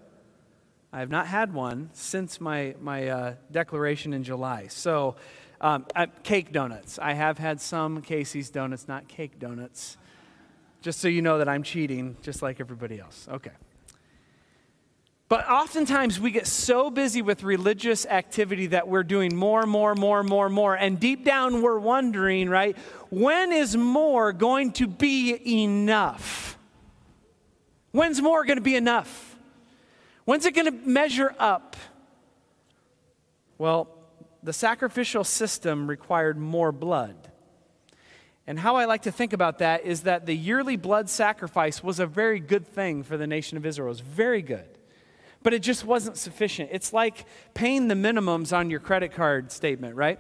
I 0.93 0.99
have 0.99 1.11
not 1.11 1.29
had 1.29 1.55
one 1.55 1.91
since 1.93 2.41
my, 2.41 2.75
my 2.81 3.09
uh, 3.09 3.35
declaration 3.50 4.12
in 4.12 4.25
July. 4.25 4.67
So, 4.69 5.17
um, 5.61 5.87
cake 6.25 6.50
donuts. 6.50 6.99
I 6.99 7.12
have 7.12 7.38
had 7.38 7.61
some 7.61 8.02
Casey's 8.02 8.50
Donuts, 8.50 8.88
not 8.88 9.07
cake 9.07 9.38
donuts. 9.38 9.97
Just 10.81 10.99
so 10.99 11.07
you 11.07 11.23
know 11.23 11.38
that 11.38 11.49
I'm 11.49 11.62
cheating, 11.62 12.17
just 12.21 12.43
like 12.43 12.59
everybody 12.59 12.99
else. 12.99 13.29
Okay. 13.31 13.52
But 15.32 15.48
oftentimes 15.48 16.20
we 16.20 16.30
get 16.30 16.46
so 16.46 16.90
busy 16.90 17.22
with 17.22 17.42
religious 17.42 18.04
activity 18.04 18.66
that 18.66 18.86
we're 18.86 19.02
doing 19.02 19.34
more, 19.34 19.64
more, 19.64 19.94
more, 19.94 20.22
more, 20.22 20.50
more. 20.50 20.74
And 20.74 21.00
deep 21.00 21.24
down 21.24 21.62
we're 21.62 21.78
wondering, 21.78 22.50
right, 22.50 22.76
when 23.08 23.50
is 23.50 23.74
more 23.74 24.34
going 24.34 24.72
to 24.72 24.86
be 24.86 25.62
enough? 25.64 26.58
When's 27.92 28.20
more 28.20 28.44
going 28.44 28.58
to 28.58 28.62
be 28.62 28.76
enough? 28.76 29.38
When's 30.26 30.44
it 30.44 30.54
going 30.54 30.66
to 30.66 30.86
measure 30.86 31.34
up? 31.38 31.76
Well, 33.56 33.88
the 34.42 34.52
sacrificial 34.52 35.24
system 35.24 35.88
required 35.88 36.36
more 36.36 36.72
blood. 36.72 37.16
And 38.46 38.58
how 38.58 38.76
I 38.76 38.84
like 38.84 39.04
to 39.04 39.10
think 39.10 39.32
about 39.32 39.60
that 39.60 39.86
is 39.86 40.02
that 40.02 40.26
the 40.26 40.36
yearly 40.36 40.76
blood 40.76 41.08
sacrifice 41.08 41.82
was 41.82 42.00
a 42.00 42.06
very 42.06 42.38
good 42.38 42.66
thing 42.66 43.02
for 43.02 43.16
the 43.16 43.26
nation 43.26 43.56
of 43.56 43.64
Israel. 43.64 43.86
It 43.86 43.92
was 43.92 44.00
very 44.00 44.42
good 44.42 44.68
but 45.42 45.52
it 45.52 45.61
just 45.61 45.84
wasn't 45.84 46.16
sufficient. 46.16 46.70
It's 46.72 46.92
like 46.92 47.26
paying 47.54 47.88
the 47.88 47.94
minimums 47.94 48.56
on 48.56 48.70
your 48.70 48.80
credit 48.80 49.12
card 49.12 49.52
statement, 49.52 49.96
right? 49.96 50.18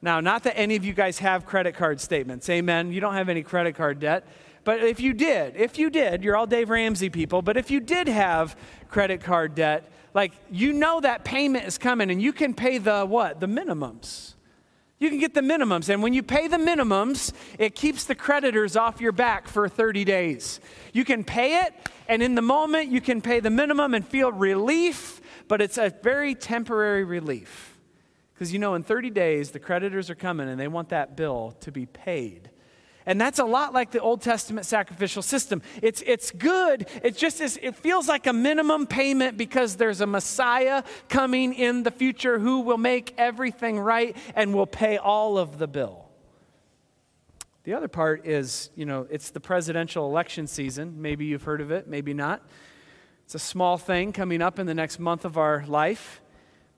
Now, 0.00 0.20
not 0.20 0.42
that 0.44 0.58
any 0.58 0.74
of 0.76 0.84
you 0.84 0.92
guys 0.92 1.18
have 1.18 1.46
credit 1.46 1.74
card 1.76 2.00
statements. 2.00 2.48
Amen. 2.50 2.92
You 2.92 3.00
don't 3.00 3.14
have 3.14 3.28
any 3.28 3.42
credit 3.42 3.76
card 3.76 4.00
debt. 4.00 4.26
But 4.64 4.82
if 4.82 5.00
you 5.00 5.12
did, 5.12 5.56
if 5.56 5.78
you 5.78 5.90
did, 5.90 6.22
you're 6.22 6.36
all 6.36 6.46
Dave 6.46 6.70
Ramsey 6.70 7.10
people, 7.10 7.42
but 7.42 7.56
if 7.56 7.70
you 7.70 7.80
did 7.80 8.06
have 8.06 8.56
credit 8.88 9.20
card 9.20 9.54
debt, 9.54 9.90
like 10.14 10.32
you 10.50 10.72
know 10.72 11.00
that 11.00 11.24
payment 11.24 11.66
is 11.66 11.78
coming 11.78 12.10
and 12.10 12.22
you 12.22 12.32
can 12.32 12.54
pay 12.54 12.78
the 12.78 13.04
what? 13.04 13.40
The 13.40 13.46
minimums. 13.46 14.34
You 15.02 15.10
can 15.10 15.18
get 15.18 15.34
the 15.34 15.40
minimums. 15.40 15.88
And 15.88 16.00
when 16.00 16.14
you 16.14 16.22
pay 16.22 16.46
the 16.46 16.58
minimums, 16.58 17.32
it 17.58 17.74
keeps 17.74 18.04
the 18.04 18.14
creditors 18.14 18.76
off 18.76 19.00
your 19.00 19.10
back 19.10 19.48
for 19.48 19.68
30 19.68 20.04
days. 20.04 20.60
You 20.92 21.04
can 21.04 21.24
pay 21.24 21.62
it, 21.62 21.74
and 22.06 22.22
in 22.22 22.36
the 22.36 22.40
moment, 22.40 22.88
you 22.88 23.00
can 23.00 23.20
pay 23.20 23.40
the 23.40 23.50
minimum 23.50 23.94
and 23.94 24.06
feel 24.06 24.30
relief, 24.30 25.20
but 25.48 25.60
it's 25.60 25.76
a 25.76 25.92
very 26.04 26.36
temporary 26.36 27.02
relief. 27.02 27.76
Because 28.32 28.52
you 28.52 28.60
know, 28.60 28.76
in 28.76 28.84
30 28.84 29.10
days, 29.10 29.50
the 29.50 29.58
creditors 29.58 30.08
are 30.08 30.14
coming 30.14 30.48
and 30.48 30.60
they 30.60 30.68
want 30.68 30.90
that 30.90 31.16
bill 31.16 31.56
to 31.62 31.72
be 31.72 31.84
paid. 31.84 32.51
And 33.06 33.20
that's 33.20 33.38
a 33.38 33.44
lot 33.44 33.72
like 33.72 33.90
the 33.90 34.00
Old 34.00 34.22
Testament 34.22 34.66
sacrificial 34.66 35.22
system. 35.22 35.62
It's, 35.82 36.02
it's 36.06 36.30
good. 36.30 36.86
It 37.02 37.16
just 37.16 37.40
it 37.40 37.76
feels 37.76 38.08
like 38.08 38.26
a 38.26 38.32
minimum 38.32 38.86
payment 38.86 39.36
because 39.36 39.76
there's 39.76 40.00
a 40.00 40.06
Messiah 40.06 40.84
coming 41.08 41.54
in 41.54 41.82
the 41.82 41.90
future 41.90 42.38
who 42.38 42.60
will 42.60 42.78
make 42.78 43.14
everything 43.18 43.78
right 43.78 44.16
and 44.34 44.54
will 44.54 44.66
pay 44.66 44.96
all 44.96 45.38
of 45.38 45.58
the 45.58 45.66
bill. 45.66 46.08
The 47.64 47.74
other 47.74 47.88
part 47.88 48.26
is, 48.26 48.70
you 48.74 48.86
know, 48.86 49.06
it's 49.08 49.30
the 49.30 49.40
presidential 49.40 50.06
election 50.06 50.46
season. 50.46 51.00
Maybe 51.00 51.26
you've 51.26 51.44
heard 51.44 51.60
of 51.60 51.70
it, 51.70 51.86
maybe 51.86 52.12
not. 52.12 52.42
It's 53.24 53.36
a 53.36 53.38
small 53.38 53.78
thing 53.78 54.12
coming 54.12 54.42
up 54.42 54.58
in 54.58 54.66
the 54.66 54.74
next 54.74 54.98
month 54.98 55.24
of 55.24 55.38
our 55.38 55.64
life. 55.66 56.21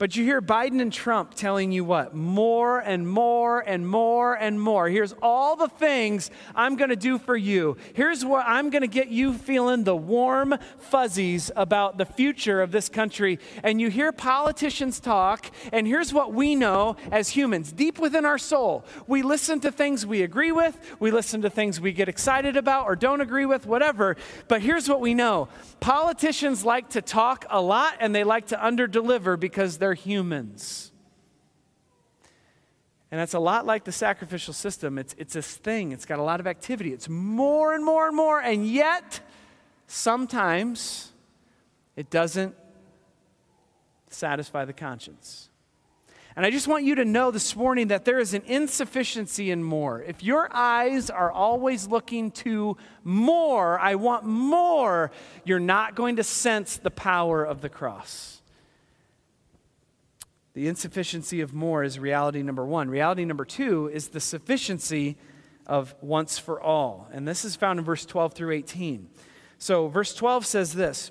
But 0.05 0.17
you 0.17 0.25
hear 0.25 0.43
Biden 0.43 0.83
and 0.83 0.93
Trump 0.93 1.33
telling 1.33 1.73
you 1.73 1.83
what? 1.83 2.15
More 2.15 2.79
and 2.79 3.09
more 3.09 3.61
and 3.61 3.89
more 3.89 4.35
and 4.35 4.61
more. 4.61 4.87
Here's 4.91 5.15
all 5.23 5.57
the 5.57 5.69
things 5.69 6.31
I'm 6.55 6.77
going 6.77 6.91
to 6.91 6.95
do 6.95 7.17
for 7.17 7.35
you. 7.35 7.79
Here's 7.95 8.23
what 8.23 8.45
I'm 8.47 8.69
going 8.69 8.83
to 8.83 8.87
get 8.87 9.09
you 9.09 9.33
feeling 9.33 9.85
the 9.85 9.97
warm 9.97 10.59
fuzzies 10.77 11.51
about 11.57 11.97
the 11.97 12.05
future 12.05 12.61
of 12.61 12.71
this 12.71 12.91
country. 12.91 13.39
And 13.63 13.81
you 13.81 13.89
hear 13.89 14.13
politicians 14.13 15.01
talk, 15.01 15.51
and 15.73 15.87
here's 15.87 16.13
what 16.13 16.35
we 16.35 16.55
know 16.55 16.97
as 17.11 17.31
humans 17.31 17.73
deep 17.73 17.99
within 17.99 18.27
our 18.27 18.37
soul. 18.37 18.85
We 19.07 19.23
listen 19.23 19.59
to 19.61 19.73
things 19.73 20.05
we 20.05 20.21
agree 20.21 20.53
with, 20.53 20.79
we 21.01 21.13
listen 21.13 21.41
to 21.41 21.49
things 21.49 21.81
we 21.81 21.93
get 21.93 22.11
excited 22.11 22.59
about 22.59 22.85
or 22.85 22.95
don't 22.95 23.23
agree 23.23 23.47
with, 23.47 23.65
whatever. 23.65 24.19
But 24.49 24.61
here's 24.61 24.87
what 24.87 25.01
we 25.01 25.15
know 25.15 25.49
politicians 25.81 26.63
like 26.63 26.91
to 26.91 27.01
talk 27.01 27.47
a 27.49 27.63
lot 27.63 27.97
and 28.01 28.15
they 28.15 28.25
like 28.25 28.49
to 28.49 28.57
underdeliver 28.57 29.41
because 29.41 29.79
they're 29.79 29.94
humans. 29.95 30.93
And 33.11 33.21
that's 33.21 33.35
a 33.35 33.39
lot 33.39 33.65
like 33.65 33.85
the 33.85 33.93
sacrificial 33.93 34.53
system. 34.53 34.99
It's, 34.99 35.15
it's 35.19 35.35
this 35.35 35.57
thing, 35.57 35.93
it's 35.93 36.05
got 36.05 36.19
a 36.19 36.23
lot 36.23 36.41
of 36.41 36.47
activity. 36.47 36.93
It's 36.93 37.09
more 37.09 37.73
and 37.75 37.85
more 37.85 38.09
and 38.09 38.17
more, 38.17 38.41
and 38.41 38.67
yet 38.67 39.21
sometimes 39.87 41.13
it 41.95 42.11
doesn't 42.11 42.57
satisfy 44.11 44.65
the 44.65 44.73
conscience. 44.73 45.49
And 46.37 46.45
I 46.45 46.51
just 46.51 46.67
want 46.67 46.83
you 46.83 46.97
to 46.97 47.05
know 47.05 47.31
this 47.31 47.55
morning 47.55 47.89
that 47.89 48.05
there 48.05 48.19
is 48.19 48.35
an 48.35 48.43
insufficiency 48.47 49.53
in 49.53 49.63
more. 49.63 50.03
If 50.03 50.25
your 50.25 50.49
eyes 50.53 51.09
are 51.09 51.31
always 51.31 51.87
looking 51.87 52.33
to 52.33 52.77
more, 53.05 53.79
I 53.79 53.95
want 53.95 54.25
more, 54.25 55.13
you're 55.45 55.61
not 55.61 55.95
going 55.95 56.17
to 56.17 56.25
sense 56.25 56.77
the 56.79 56.91
power 56.91 57.45
of 57.45 57.61
the 57.61 57.69
cross. 57.69 58.34
The 60.55 60.69
insufficiency 60.69 61.41
of 61.41 61.53
more 61.53 61.83
is 61.83 61.99
reality 61.99 62.41
number 62.43 62.65
one. 62.65 62.89
Reality 62.89 63.25
number 63.25 63.45
two 63.45 63.91
is 63.93 64.09
the 64.09 64.21
sufficiency 64.21 65.17
of 65.67 65.97
once 66.01 66.39
for 66.39 66.61
all. 66.61 67.09
And 67.13 67.27
this 67.27 67.45
is 67.45 67.57
found 67.57 67.81
in 67.81 67.85
verse 67.85 68.07
12 68.07 68.35
through 68.35 68.53
18. 68.53 69.09
So, 69.59 69.89
verse 69.89 70.15
12 70.15 70.47
says 70.47 70.75
this 70.75 71.11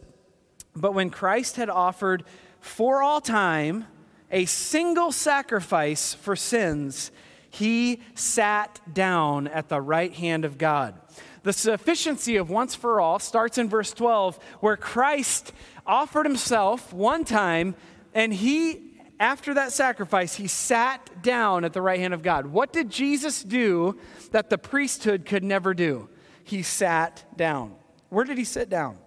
But 0.74 0.94
when 0.94 1.10
Christ 1.10 1.58
had 1.58 1.70
offered 1.70 2.24
for 2.62 3.04
all 3.04 3.20
time, 3.20 3.86
a 4.32 4.46
single 4.46 5.12
sacrifice 5.12 6.14
for 6.14 6.38
sins, 6.38 7.12
he 7.50 8.02
sat 8.16 8.80
down 8.94 9.48
at 9.48 9.68
the 9.68 9.82
right 9.82 10.14
hand 10.14 10.46
of 10.46 10.58
God. 10.58 10.96
The 11.44 11.52
sufficiency 11.52 12.38
of 12.38 12.50
once 12.50 12.76
for 12.76 13.02
all 13.02 13.20
starts 13.20 13.58
in 13.58 13.68
verse 13.68 13.94
12, 13.94 14.40
where 14.62 14.78
Christ 14.78 15.52
offered 15.86 16.26
himself 16.26 16.94
one 16.94 17.26
time, 17.26 17.76
and 18.14 18.34
he, 18.34 18.93
after 19.24 19.54
that 19.54 19.72
sacrifice, 19.72 20.36
he 20.36 20.48
sat 20.48 21.24
down 21.24 21.64
at 21.64 21.72
the 21.72 21.82
right 21.82 21.98
hand 21.98 22.14
of 22.14 22.22
God. 22.22 22.46
What 22.46 22.74
did 22.74 22.90
Jesus 22.90 23.42
do 23.42 23.98
that 24.32 24.50
the 24.50 24.58
priesthood 24.58 25.26
could 25.26 25.46
never 25.46 25.74
do? 25.74 26.10
He 26.44 26.62
sat 26.62 27.24
down. 27.38 27.74
Where 28.10 28.26
did 28.26 28.38
he 28.38 28.44
sit 28.44 28.70
down? 28.70 28.98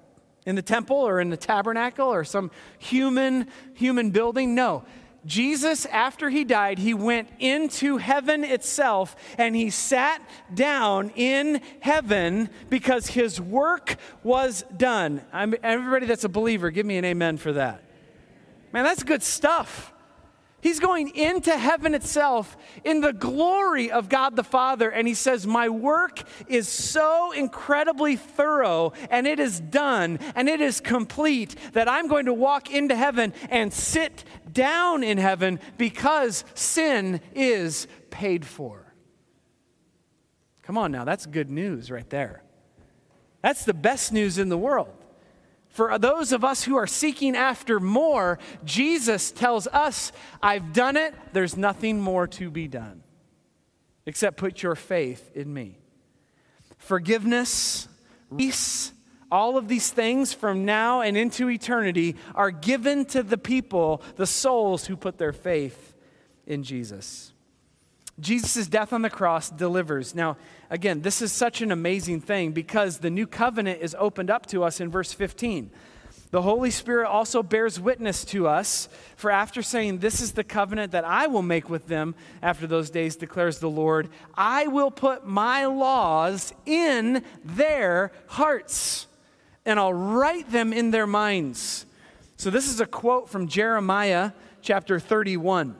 In 0.47 0.57
the 0.57 0.63
temple 0.63 0.97
or 0.97 1.21
in 1.21 1.29
the 1.29 1.37
tabernacle 1.37 2.09
or 2.09 2.25
some 2.25 2.51
human 2.79 3.49
human 3.75 4.11
building? 4.11 4.55
No. 4.55 4.87
Jesus, 5.27 5.85
after 5.87 6.31
he 6.31 6.45
died, 6.45 6.79
he 6.79 6.95
went 6.95 7.29
into 7.39 7.99
heaven 7.99 8.43
itself 8.43 9.17
and 9.37 9.55
he 9.55 9.69
sat 9.69 10.23
down 10.55 11.11
in 11.11 11.61
heaven 11.81 12.49
because 12.71 13.09
his 13.09 13.39
work 13.39 13.97
was 14.23 14.65
done. 14.79 15.21
I'm, 15.31 15.55
everybody 15.63 16.07
that's 16.07 16.25
a 16.25 16.31
believer, 16.31 16.71
give 16.71 16.87
me 16.87 16.97
an 16.97 17.05
amen 17.05 17.37
for 17.37 17.53
that. 17.53 17.83
Man, 18.73 18.85
that's 18.85 19.03
good 19.03 19.23
stuff. 19.23 19.93
He's 20.67 20.81
going 20.81 21.15
into 21.15 21.57
heaven 21.57 21.95
itself 21.95 22.57
in 22.83 23.01
the 23.01 23.13
glory 23.13 23.89
of 23.89 24.09
God 24.09 24.35
the 24.35 24.43
Father, 24.43 24.91
and 24.91 25.07
he 25.07 25.15
says, 25.15 25.47
My 25.47 25.69
work 25.69 26.25
is 26.49 26.67
so 26.67 27.31
incredibly 27.31 28.17
thorough, 28.17 28.93
and 29.09 29.29
it 29.29 29.39
is 29.39 29.61
done, 29.61 30.19
and 30.35 30.49
it 30.49 30.61
is 30.61 30.81
complete, 30.81 31.55
that 31.75 31.89
I'm 31.89 32.09
going 32.09 32.27
to 32.27 32.35
walk 32.35 32.69
into 32.69 32.97
heaven 32.97 33.33
and 33.49 33.73
sit 33.73 34.25
down 34.53 35.05
in 35.05 35.19
heaven 35.19 35.61
because 35.79 36.45
sin 36.55 37.21
is 37.33 37.87
paid 38.11 38.45
for. 38.45 38.93
Come 40.63 40.77
on 40.77 40.91
now, 40.91 41.05
that's 41.05 41.27
good 41.27 41.49
news 41.49 41.93
right 41.93 42.11
there. 42.11 42.43
That's 43.41 43.65
the 43.65 43.73
best 43.73 44.13
news 44.13 44.37
in 44.37 44.49
the 44.49 44.59
world. 44.59 45.06
For 45.77 45.99
those 45.99 46.33
of 46.33 46.43
us 46.43 46.65
who 46.65 46.77
are 46.77 46.87
seeking 46.87 47.37
after 47.37 47.79
more, 47.79 48.39
Jesus 48.65 49.31
tells 49.31 49.67
us, 49.67 50.11
I've 50.43 50.73
done 50.73 50.97
it, 50.97 51.13
there's 51.35 51.55
nothing 51.55 52.01
more 52.01 52.27
to 52.29 52.51
be 52.51 52.67
done 52.67 53.03
except 54.07 54.39
put 54.39 54.63
your 54.63 54.75
faith 54.75 55.31
in 55.35 55.53
me. 55.53 55.77
Forgiveness, 56.79 57.89
peace, 58.39 58.91
all 59.31 59.59
of 59.59 59.69
these 59.69 59.91
things 59.91 60.33
from 60.33 60.65
now 60.65 61.03
and 61.03 61.15
into 61.15 61.51
eternity 61.51 62.17
are 62.35 62.51
given 62.51 63.05
to 63.05 63.23
the 63.23 63.37
people, 63.37 64.01
the 64.17 64.27
souls 64.27 64.87
who 64.87 64.97
put 64.97 65.19
their 65.19 65.35
faith 65.35 65.95
in 66.47 66.63
Jesus. 66.63 67.35
Jesus' 68.19 68.67
death 68.67 68.93
on 68.93 69.03
the 69.03 69.11
cross 69.11 69.51
delivers. 69.51 70.15
Now, 70.15 70.37
again, 70.71 71.03
this 71.03 71.21
is 71.21 71.33
such 71.33 71.61
an 71.61 71.71
amazing 71.71 72.21
thing 72.21 72.53
because 72.53 72.99
the 72.99 73.11
new 73.11 73.27
covenant 73.27 73.83
is 73.83 73.95
opened 73.99 74.31
up 74.31 74.47
to 74.47 74.65
us 74.65 74.81
in 74.81 74.91
verse 74.91 75.13
15. 75.13 75.71
The 76.31 76.43
Holy 76.43 76.71
Spirit 76.71 77.09
also 77.09 77.43
bears 77.43 77.79
witness 77.79 78.25
to 78.27 78.49
us, 78.49 78.89
for 79.17 79.31
after 79.31 79.63
saying, 79.63 79.99
This 79.99 80.21
is 80.21 80.33
the 80.33 80.45
covenant 80.45 80.93
that 80.93 81.05
I 81.05 81.29
will 81.29 81.43
make 81.43 81.71
with 81.71 81.87
them 81.87 82.15
after 82.43 82.67
those 82.67 82.91
days, 82.91 83.17
declares 83.17 83.59
the 83.59 83.71
Lord, 83.71 84.09
I 84.35 84.67
will 84.67 84.91
put 84.91 85.27
my 85.27 85.67
laws 85.67 86.53
in 86.65 87.23
their 87.45 88.13
hearts 88.27 89.07
and 89.65 89.79
I'll 89.79 89.95
write 89.95 90.51
them 90.51 90.73
in 90.73 90.91
their 90.91 91.07
minds. 91.07 91.87
So, 92.37 92.51
this 92.51 92.69
is 92.69 92.81
a 92.81 92.87
quote 92.87 93.29
from 93.29 93.49
Jeremiah 93.49 94.33
chapter 94.63 94.99
31. 94.99 95.77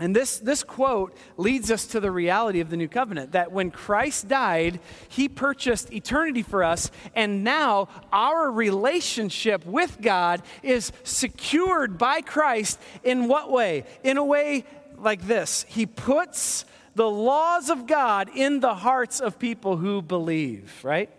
And 0.00 0.14
this, 0.14 0.38
this 0.38 0.62
quote 0.62 1.16
leads 1.36 1.72
us 1.72 1.86
to 1.88 1.98
the 1.98 2.10
reality 2.10 2.60
of 2.60 2.70
the 2.70 2.76
new 2.76 2.86
covenant 2.86 3.32
that 3.32 3.50
when 3.50 3.72
Christ 3.72 4.28
died, 4.28 4.78
he 5.08 5.28
purchased 5.28 5.92
eternity 5.92 6.42
for 6.42 6.62
us, 6.62 6.92
and 7.16 7.42
now 7.42 7.88
our 8.12 8.50
relationship 8.50 9.66
with 9.66 10.00
God 10.00 10.42
is 10.62 10.92
secured 11.02 11.98
by 11.98 12.20
Christ 12.20 12.80
in 13.02 13.26
what 13.26 13.50
way? 13.50 13.84
In 14.04 14.18
a 14.18 14.24
way 14.24 14.64
like 14.96 15.26
this 15.26 15.64
He 15.68 15.86
puts 15.86 16.64
the 16.94 17.08
laws 17.08 17.70
of 17.70 17.86
God 17.86 18.30
in 18.34 18.60
the 18.60 18.74
hearts 18.74 19.20
of 19.20 19.38
people 19.38 19.76
who 19.76 20.02
believe, 20.02 20.84
right? 20.84 21.10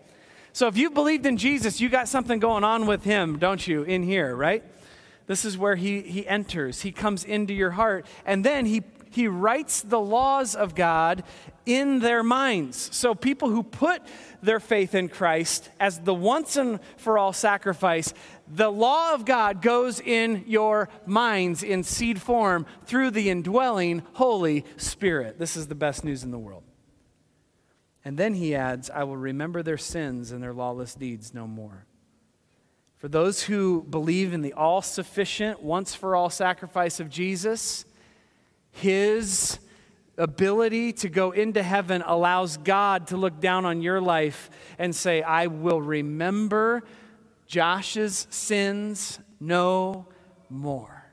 So 0.52 0.66
if 0.68 0.76
you 0.76 0.90
believed 0.90 1.26
in 1.26 1.36
Jesus, 1.36 1.80
you 1.80 1.88
got 1.88 2.08
something 2.08 2.38
going 2.38 2.64
on 2.64 2.86
with 2.86 3.04
him, 3.04 3.38
don't 3.38 3.66
you, 3.66 3.82
in 3.82 4.02
here, 4.02 4.34
right? 4.34 4.64
This 5.30 5.44
is 5.44 5.56
where 5.56 5.76
he, 5.76 6.00
he 6.00 6.26
enters. 6.26 6.80
He 6.80 6.90
comes 6.90 7.22
into 7.22 7.54
your 7.54 7.70
heart, 7.70 8.04
and 8.24 8.44
then 8.44 8.66
he, 8.66 8.82
he 9.12 9.28
writes 9.28 9.80
the 9.80 10.00
laws 10.00 10.56
of 10.56 10.74
God 10.74 11.22
in 11.64 12.00
their 12.00 12.24
minds. 12.24 12.88
So 12.96 13.14
people 13.14 13.48
who 13.48 13.62
put 13.62 14.02
their 14.42 14.58
faith 14.58 14.92
in 14.92 15.08
Christ 15.08 15.70
as 15.78 16.00
the 16.00 16.12
once 16.12 16.56
and 16.56 16.80
for 16.96 17.16
all 17.16 17.32
sacrifice, 17.32 18.12
the 18.48 18.72
law 18.72 19.14
of 19.14 19.24
God 19.24 19.62
goes 19.62 20.00
in 20.00 20.42
your 20.48 20.88
minds 21.06 21.62
in 21.62 21.84
seed 21.84 22.20
form 22.20 22.66
through 22.86 23.12
the 23.12 23.30
indwelling 23.30 24.02
Holy 24.14 24.64
Spirit. 24.78 25.38
This 25.38 25.56
is 25.56 25.68
the 25.68 25.76
best 25.76 26.02
news 26.02 26.24
in 26.24 26.32
the 26.32 26.40
world. 26.40 26.64
And 28.04 28.18
then 28.18 28.34
he 28.34 28.56
adds, 28.56 28.90
I 28.90 29.04
will 29.04 29.16
remember 29.16 29.62
their 29.62 29.78
sins 29.78 30.32
and 30.32 30.42
their 30.42 30.52
lawless 30.52 30.96
deeds 30.96 31.32
no 31.32 31.46
more. 31.46 31.86
For 33.00 33.08
those 33.08 33.42
who 33.42 33.82
believe 33.88 34.34
in 34.34 34.42
the 34.42 34.52
all 34.52 34.82
sufficient, 34.82 35.62
once 35.62 35.94
for 35.94 36.14
all 36.14 36.28
sacrifice 36.28 37.00
of 37.00 37.08
Jesus, 37.08 37.86
his 38.72 39.58
ability 40.18 40.92
to 40.92 41.08
go 41.08 41.30
into 41.30 41.62
heaven 41.62 42.02
allows 42.04 42.58
God 42.58 43.06
to 43.06 43.16
look 43.16 43.40
down 43.40 43.64
on 43.64 43.80
your 43.80 44.02
life 44.02 44.50
and 44.78 44.94
say, 44.94 45.22
I 45.22 45.46
will 45.46 45.80
remember 45.80 46.82
Josh's 47.46 48.26
sins 48.28 49.18
no 49.40 50.06
more. 50.50 51.06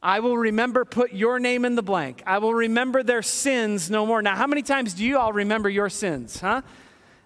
I 0.00 0.20
will 0.20 0.38
remember, 0.38 0.84
put 0.84 1.12
your 1.12 1.40
name 1.40 1.64
in 1.64 1.74
the 1.74 1.82
blank. 1.82 2.22
I 2.24 2.38
will 2.38 2.54
remember 2.54 3.02
their 3.02 3.22
sins 3.22 3.90
no 3.90 4.06
more. 4.06 4.22
Now, 4.22 4.36
how 4.36 4.46
many 4.46 4.62
times 4.62 4.94
do 4.94 5.04
you 5.04 5.18
all 5.18 5.32
remember 5.32 5.68
your 5.68 5.90
sins, 5.90 6.38
huh? 6.40 6.62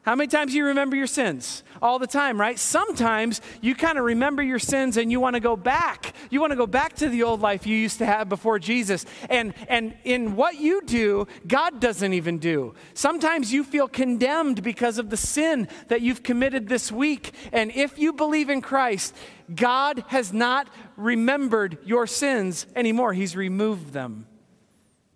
How 0.07 0.15
many 0.15 0.29
times 0.29 0.53
do 0.53 0.59
you 0.59 0.67
remember 0.67 0.95
your 0.95 1.09
sins? 1.09 1.65
All 1.83 1.99
the 1.99 2.07
time, 2.07 2.41
right? 2.41 2.57
Sometimes 2.61 3.41
you 3.61 3.75
kind 3.75 3.99
of 3.99 4.05
remember 4.05 4.41
your 4.41 4.61
sins 4.61 4.97
and 4.97 5.11
you 5.11 5.19
want 5.19 5.35
to 5.35 5.41
go 5.41 5.57
back. 5.57 6.15
You 6.31 6.41
want 6.41 6.53
to 6.53 6.57
go 6.57 6.69
back 6.69 6.95
to 6.97 7.09
the 7.09 7.25
old 7.25 7.41
life 7.41 7.67
you 7.67 7.77
used 7.77 7.99
to 7.99 8.07
have 8.07 8.29
before 8.29 8.61
Jesus. 8.61 9.05
And, 9.29 9.53
and 9.67 9.97
in 10.05 10.37
what 10.37 10.61
you 10.61 10.81
do, 10.83 11.27
God 11.49 11.81
doesn't 11.81 12.13
even 12.13 12.39
do. 12.39 12.75
Sometimes 12.95 13.53
you 13.53 13.65
feel 13.65 13.89
condemned 13.89 14.63
because 14.63 14.99
of 14.99 15.11
the 15.11 15.17
sin 15.17 15.67
that 15.89 16.03
you've 16.03 16.23
committed 16.23 16.69
this 16.69 16.93
week. 16.93 17.35
And 17.53 17.73
if 17.75 17.99
you 17.99 18.13
believe 18.13 18.49
in 18.49 18.61
Christ, 18.61 19.13
God 19.53 20.05
has 20.07 20.33
not 20.33 20.69
remembered 20.97 21.79
your 21.85 22.07
sins 22.07 22.69
anymore, 22.77 23.13
He's 23.13 23.35
removed 23.35 23.93
them. 23.93 24.29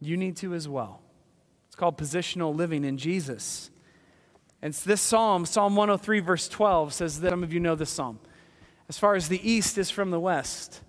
You 0.01 0.17
need 0.17 0.37
to 0.39 0.53
as 0.53 0.69
well. 0.69 1.01
It's 1.69 1.77
called 1.77 1.97
positional 1.97 2.53
living 2.53 2.83
in 2.83 2.99
Jesus. 2.99 3.70
And 4.63 4.75
this 4.75 5.01
psalm, 5.01 5.47
Psalm 5.47 5.75
103, 5.75 6.21
verse 6.21 6.49
12, 6.49 6.93
says 6.93 7.21
that 7.21 7.31
some 7.31 7.43
of 7.43 7.53
you 7.53 7.61
know 7.61 7.75
this 7.75 7.91
psalm. 7.91 8.21
As 8.89 8.99
far 8.99 9.15
as 9.15 9.29
the 9.29 9.49
east 9.49 9.79
is 9.79 9.91
from 9.91 10.11
the 10.11 10.21
west, 10.21 10.83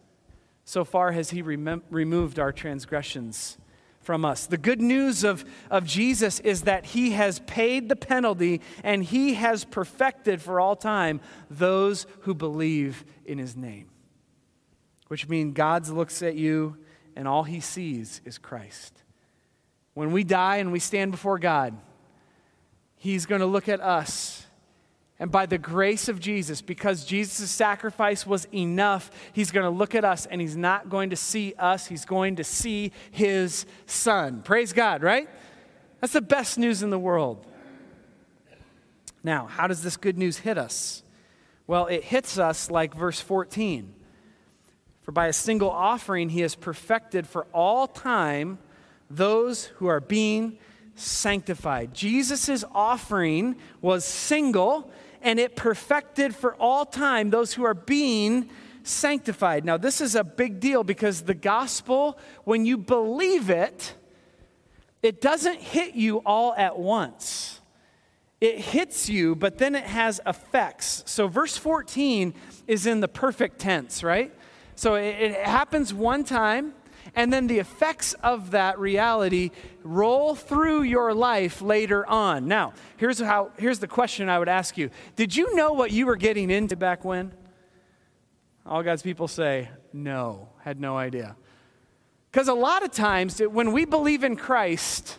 so 0.66 0.84
far 0.84 1.12
has 1.12 1.30
he 1.30 1.42
rem- 1.42 1.84
removed 1.90 2.40
our 2.40 2.52
transgressions 2.52 3.58
from 4.02 4.26
us. 4.26 4.48
The 4.48 4.58
good 4.58 4.82
news 4.82 5.24
of, 5.24 5.46
of 5.70 5.86
Jesus 5.86 6.40
is 6.40 6.64
that 6.64 6.86
he 6.88 7.12
has 7.12 7.40
paid 7.40 7.88
the 7.88 7.96
penalty 7.96 8.62
and 8.84 9.04
he 9.04 9.36
has 9.36 9.64
perfected 9.64 10.42
for 10.42 10.60
all 10.60 10.76
time 10.76 11.22
those 11.50 12.08
who 12.22 12.34
believe 12.34 13.06
in 13.26 13.38
his 13.38 13.56
name. 13.56 13.88
Which 15.08 15.30
means 15.30 15.54
God 15.54 15.88
looks 15.88 16.22
at 16.24 16.36
you 16.36 16.78
and 17.16 17.28
all 17.28 17.44
he 17.44 17.60
sees 17.60 18.22
is 18.26 18.38
Christ. 18.38 19.04
When 19.94 20.12
we 20.12 20.24
die 20.24 20.58
and 20.58 20.72
we 20.72 20.80
stand 20.80 21.12
before 21.12 21.38
God, 21.38 21.78
He's 23.02 23.26
going 23.26 23.42
to 23.42 23.48
look 23.48 23.68
at 23.68 23.82
us. 23.82 24.46
And 25.18 25.32
by 25.32 25.48
the 25.48 25.58
grace 25.58 26.08
of 26.08 26.20
Jesus, 26.20 26.62
because 26.62 27.04
Jesus' 27.04 27.50
sacrifice 27.50 28.28
was 28.28 28.48
enough, 28.54 29.10
he's 29.34 29.50
going 29.50 29.64
to 29.64 29.72
look 29.72 29.96
at 29.96 30.06
us 30.06 30.28
and 30.28 30.40
he's 30.40 30.56
not 30.56 30.88
going 30.88 31.10
to 31.10 31.16
see 31.16 31.56
us, 31.58 31.88
he's 31.88 32.06
going 32.06 32.36
to 32.36 32.44
see 32.44 32.92
his 33.10 33.66
son. 33.88 34.44
Praise 34.44 34.72
God, 34.72 35.02
right? 35.02 35.28
That's 36.00 36.14
the 36.14 36.22
best 36.22 36.60
news 36.60 36.84
in 36.84 36.92
the 36.92 37.00
world. 37.00 37.44
Now, 39.24 39.48
how 39.48 39.66
does 39.66 39.82
this 39.82 39.98
good 39.98 40.20
news 40.20 40.38
hit 40.38 40.60
us? 40.60 41.02
Well, 41.66 41.88
it 41.88 42.04
hits 42.04 42.38
us 42.38 42.70
like 42.70 42.94
verse 42.94 43.20
14. 43.20 43.96
For 45.02 45.12
by 45.12 45.26
a 45.26 45.34
single 45.34 45.72
offering, 45.72 46.30
he 46.30 46.42
has 46.42 46.54
perfected 46.54 47.26
for 47.26 47.48
all 47.52 47.88
time 47.88 48.60
those 49.10 49.66
who 49.78 49.88
are 49.88 50.00
being 50.00 50.60
sanctified. 51.02 51.94
Jesus' 51.94 52.64
offering 52.74 53.56
was 53.82 54.06
single 54.06 54.92
and 55.22 55.40
it 55.40 55.56
perfected 55.56 56.36
for 56.36 56.56
all 56.56 56.86
time 56.86 57.30
those 57.30 57.54
who 57.54 57.64
are 57.64 57.74
being 57.74 58.50
sanctified. 58.84 59.66
Now, 59.66 59.78
this 59.78 60.02
is 60.02 60.16
a 60.16 60.24
big 60.24 60.60
deal 60.60 60.84
because 60.84 61.22
the 61.22 61.34
gospel, 61.34 62.18
when 62.44 62.66
you 62.66 62.78
believe 62.78 63.50
it, 63.50 63.96
it 65.04 65.22
doesn't 65.22 65.60
hit 65.60 65.96
you 65.96 66.18
all 66.26 66.54
at 66.56 66.78
once. 66.78 67.60
It 68.40 68.58
hits 68.60 69.08
you, 69.08 69.36
but 69.36 69.60
then 69.60 69.76
it 69.76 69.84
has 69.84 70.20
effects. 70.26 71.04
So, 71.06 71.28
verse 71.28 71.58
14 71.58 72.34
is 72.68 72.88
in 72.88 73.00
the 73.00 73.08
perfect 73.08 73.60
tense, 73.60 74.04
right? 74.04 74.34
So, 74.76 74.96
it, 74.96 75.16
it 75.22 75.46
happens 75.46 75.94
one 75.94 76.24
time, 76.24 76.74
and 77.16 77.32
then 77.32 77.48
the 77.48 77.60
effects 77.60 78.14
of 78.24 78.52
that 78.52 78.80
reality 78.80 79.52
roll 79.84 80.36
through 80.36 80.84
your 80.84 81.14
life 81.14 81.62
later 81.62 82.08
on. 82.08 82.48
Now, 82.48 82.74
here's 82.98 83.20
how 83.20 83.52
here's 83.58 83.80
the 83.80 83.88
question 83.88 84.30
I 84.30 84.40
would 84.40 84.50
ask 84.50 84.78
you. 84.78 84.90
Did 85.16 85.36
you 85.36 85.56
know 85.56 85.74
what 85.74 85.92
you 85.92 86.06
were 86.06 86.16
getting 86.16 86.50
into 86.50 86.76
back 86.76 87.04
when? 87.04 87.34
All 88.66 88.84
God's 88.84 89.02
people 89.02 89.28
say, 89.28 89.70
"No, 89.92 90.50
had 90.64 90.80
no 90.80 90.98
idea." 90.98 91.36
Cuz 92.32 92.48
a 92.48 92.54
lot 92.54 92.84
of 92.84 92.92
times 92.92 93.40
when 93.40 93.74
we 93.74 93.84
believe 93.84 94.24
in 94.24 94.38
Christ, 94.38 95.18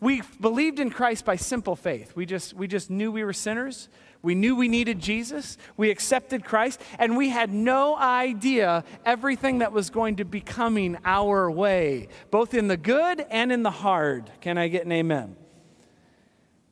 we 0.00 0.22
believed 0.40 0.78
in 0.78 0.90
Christ 0.90 1.24
by 1.24 1.36
simple 1.36 1.74
faith. 1.74 2.14
We 2.14 2.24
just 2.24 2.54
we 2.54 2.68
just 2.68 2.88
knew 2.90 3.10
we 3.10 3.24
were 3.24 3.32
sinners. 3.32 3.88
We 4.22 4.36
knew 4.36 4.54
we 4.54 4.68
needed 4.68 5.00
Jesus. 5.00 5.58
We 5.76 5.90
accepted 5.90 6.44
Christ, 6.44 6.80
and 6.98 7.16
we 7.16 7.28
had 7.28 7.52
no 7.52 7.96
idea 7.96 8.84
everything 9.04 9.58
that 9.58 9.72
was 9.72 9.90
going 9.90 10.16
to 10.16 10.24
be 10.24 10.40
coming 10.40 10.96
our 11.04 11.50
way, 11.50 12.06
both 12.30 12.54
in 12.54 12.68
the 12.68 12.76
good 12.76 13.26
and 13.30 13.50
in 13.50 13.64
the 13.64 13.70
hard. 13.70 14.30
Can 14.40 14.58
I 14.58 14.68
get 14.68 14.86
an 14.86 14.92
amen? 14.92 15.36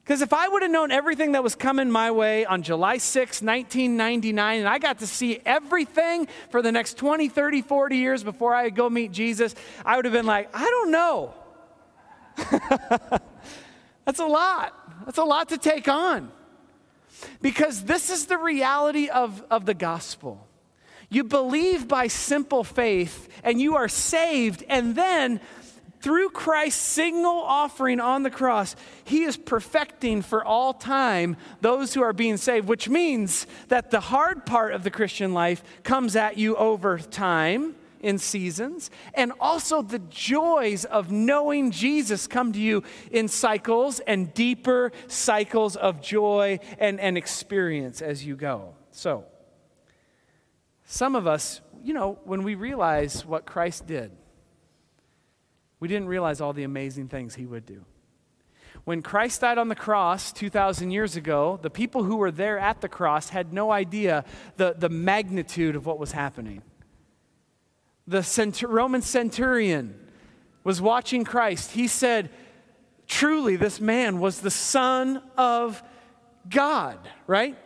Because 0.05 0.23
if 0.23 0.33
I 0.33 0.49
would 0.49 0.63
have 0.63 0.71
known 0.71 0.91
everything 0.91 1.33
that 1.33 1.43
was 1.43 1.55
coming 1.55 1.91
my 1.91 2.11
way 2.11 2.45
on 2.45 2.63
July 2.63 2.99
6, 2.99 3.43
1999, 3.43 4.61
and 4.61 4.69
I 4.69 4.79
got 4.79 4.99
to 5.01 5.07
see 5.07 5.41
everything 5.45 6.29
for 6.51 6.63
the 6.63 6.73
next 6.73 6.97
20, 6.97 7.29
30, 7.29 7.63
40 7.63 7.97
years 7.97 8.25
before 8.25 8.55
I 8.55 8.71
go 8.71 8.89
meet 8.91 9.13
Jesus, 9.13 9.55
I 9.85 9.97
would 9.97 10.05
have 10.05 10.15
been 10.15 10.27
like, 10.27 10.51
I 10.55 10.65
don't 10.65 10.91
know. 10.91 11.35
That's 14.05 14.21
a 14.21 14.27
lot. 14.27 15.05
That's 15.05 15.19
a 15.19 15.25
lot 15.25 15.49
to 15.51 15.59
take 15.59 15.87
on. 15.89 16.33
Because 17.41 17.85
this 17.85 18.11
is 18.11 18.27
the 18.27 18.39
reality 18.39 19.09
of, 19.09 19.45
of 19.51 19.67
the 19.67 19.75
gospel. 19.75 20.47
You 21.09 21.25
believe 21.25 21.89
by 21.89 22.07
simple 22.07 22.63
faith 22.65 23.29
and 23.43 23.61
you 23.61 23.77
are 23.77 23.89
saved, 23.89 24.65
and 24.69 24.95
then 24.95 25.41
through 26.01 26.31
Christ's 26.31 26.81
single 26.81 27.43
offering 27.43 28.01
on 28.01 28.23
the 28.23 28.31
cross, 28.31 28.75
He 29.05 29.25
is 29.25 29.37
perfecting 29.37 30.23
for 30.23 30.45
all 30.45 30.73
time 30.73 31.37
those 31.61 31.93
who 31.93 32.03
are 32.03 32.13
being 32.13 32.37
saved, 32.37 32.69
which 32.69 32.89
means 32.89 33.47
that 33.69 33.91
the 33.91 34.01
hard 34.01 34.47
part 34.47 34.73
of 34.73 34.83
the 34.83 34.91
Christian 34.91 35.35
life 35.35 35.63
comes 35.83 36.17
at 36.17 36.39
you 36.39 36.57
over 36.57 36.99
time 36.99 37.75
in 38.01 38.19
seasons, 38.19 38.91
and 39.15 39.33
also 39.41 39.83
the 39.83 39.99
joys 39.99 40.85
of 40.85 41.11
knowing 41.11 41.71
Jesus 41.71 42.27
come 42.27 42.53
to 42.53 42.61
you 42.61 42.83
in 43.11 43.29
cycles 43.29 44.01
and 44.01 44.33
deeper 44.35 44.93
cycles 45.07 45.77
of 45.77 46.01
joy 46.01 46.59
and, 46.79 46.99
and 46.99 47.17
experience 47.17 48.03
as 48.03 48.25
you 48.25 48.37
go. 48.37 48.75
So, 48.91 49.25
some 50.85 51.15
of 51.15 51.27
us, 51.27 51.61
you 51.85 51.95
know, 51.95 52.19
when 52.25 52.43
we 52.43 52.55
realize 52.55 53.25
what 53.25 53.47
Christ 53.47 53.87
did, 53.87 54.11
we 55.79 55.89
didn't 55.89 56.09
realize 56.09 56.41
all 56.41 56.53
the 56.53 56.65
amazing 56.65 57.09
things 57.09 57.35
he 57.35 57.47
would 57.47 57.65
do. 57.65 57.85
When 58.85 59.03
Christ 59.03 59.43
died 59.43 59.59
on 59.59 59.69
the 59.69 59.75
cross 59.75 60.33
2,000 60.33 60.91
years 60.91 61.17
ago, 61.17 61.59
the 61.61 61.71
people 61.71 62.03
who 62.05 62.17
were 62.17 62.31
there 62.31 62.59
at 62.59 62.81
the 62.81 62.89
cross 62.89 63.29
had 63.29 63.53
no 63.53 63.71
idea 63.71 64.25
the, 64.57 64.75
the 64.77 64.89
magnitude 64.89 65.77
of 65.77 65.87
what 65.87 65.99
was 65.99 66.13
happening. 66.13 66.63
The 68.11 68.67
Roman 68.69 69.03
centurion 69.03 69.95
was 70.65 70.83
watching 70.83 71.23
Christ. 71.23 71.71
He 71.71 71.87
said, 71.87 72.31
Truly, 73.07 73.55
this 73.55 73.81
man 73.81 74.19
was 74.19 74.41
the 74.41 74.51
Son 74.51 75.23
of 75.37 75.81
God, 76.49 76.99
right? 77.29 77.57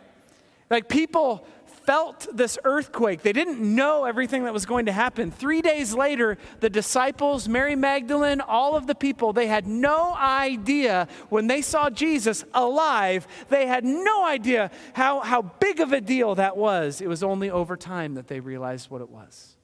Like 0.69 0.87
people 0.87 1.47
felt 1.65 2.27
this 2.31 2.59
earthquake. 2.63 3.23
They 3.23 3.33
didn't 3.33 3.59
know 3.59 4.05
everything 4.05 4.43
that 4.43 4.53
was 4.53 4.67
going 4.67 4.85
to 4.85 4.91
happen. 4.91 5.31
Three 5.31 5.63
days 5.63 5.95
later, 5.95 6.37
the 6.59 6.69
disciples, 6.69 7.49
Mary 7.49 7.75
Magdalene, 7.75 8.39
all 8.39 8.75
of 8.75 8.85
the 8.85 8.95
people, 8.95 9.33
they 9.33 9.47
had 9.47 9.65
no 9.65 10.13
idea 10.15 11.07
when 11.29 11.47
they 11.47 11.63
saw 11.63 11.89
Jesus 11.89 12.43
alive, 12.53 13.27
they 13.49 13.65
had 13.65 13.83
no 13.83 14.25
idea 14.25 14.69
how, 14.93 15.21
how 15.21 15.41
big 15.41 15.79
of 15.79 15.91
a 15.91 16.01
deal 16.01 16.35
that 16.35 16.55
was. 16.55 17.01
It 17.01 17.07
was 17.07 17.23
only 17.23 17.49
over 17.49 17.75
time 17.75 18.13
that 18.13 18.27
they 18.27 18.39
realized 18.39 18.91
what 18.91 19.01
it 19.01 19.09
was. 19.09 19.54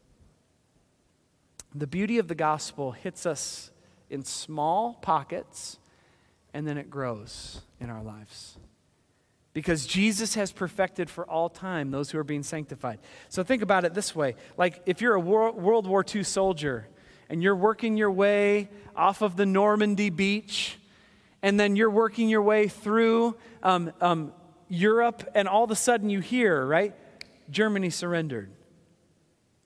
The 1.73 1.87
beauty 1.87 2.17
of 2.17 2.27
the 2.27 2.35
gospel 2.35 2.91
hits 2.91 3.25
us 3.25 3.71
in 4.09 4.23
small 4.23 4.95
pockets 4.95 5.79
and 6.53 6.67
then 6.67 6.77
it 6.77 6.89
grows 6.89 7.61
in 7.79 7.89
our 7.89 8.03
lives 8.03 8.57
because 9.53 9.85
Jesus 9.85 10.35
has 10.35 10.51
perfected 10.51 11.09
for 11.09 11.25
all 11.29 11.49
time 11.49 11.91
those 11.91 12.11
who 12.11 12.17
are 12.17 12.23
being 12.23 12.43
sanctified. 12.43 12.99
So 13.29 13.43
think 13.43 13.61
about 13.61 13.85
it 13.85 13.93
this 13.93 14.15
way 14.15 14.35
like 14.57 14.81
if 14.85 15.01
you're 15.01 15.15
a 15.15 15.19
World 15.19 15.87
War 15.87 16.05
II 16.13 16.23
soldier 16.23 16.87
and 17.29 17.41
you're 17.41 17.55
working 17.55 17.95
your 17.95 18.11
way 18.11 18.69
off 18.93 19.21
of 19.21 19.37
the 19.37 19.45
Normandy 19.45 20.09
beach, 20.09 20.77
and 21.41 21.57
then 21.57 21.77
you're 21.77 21.89
working 21.89 22.27
your 22.27 22.41
way 22.41 22.67
through 22.67 23.37
um, 23.63 23.93
um, 24.01 24.33
Europe, 24.67 25.23
and 25.33 25.47
all 25.47 25.63
of 25.63 25.71
a 25.71 25.75
sudden 25.75 26.09
you 26.09 26.19
hear, 26.19 26.65
right? 26.65 26.93
Germany 27.49 27.89
surrendered. 27.89 28.51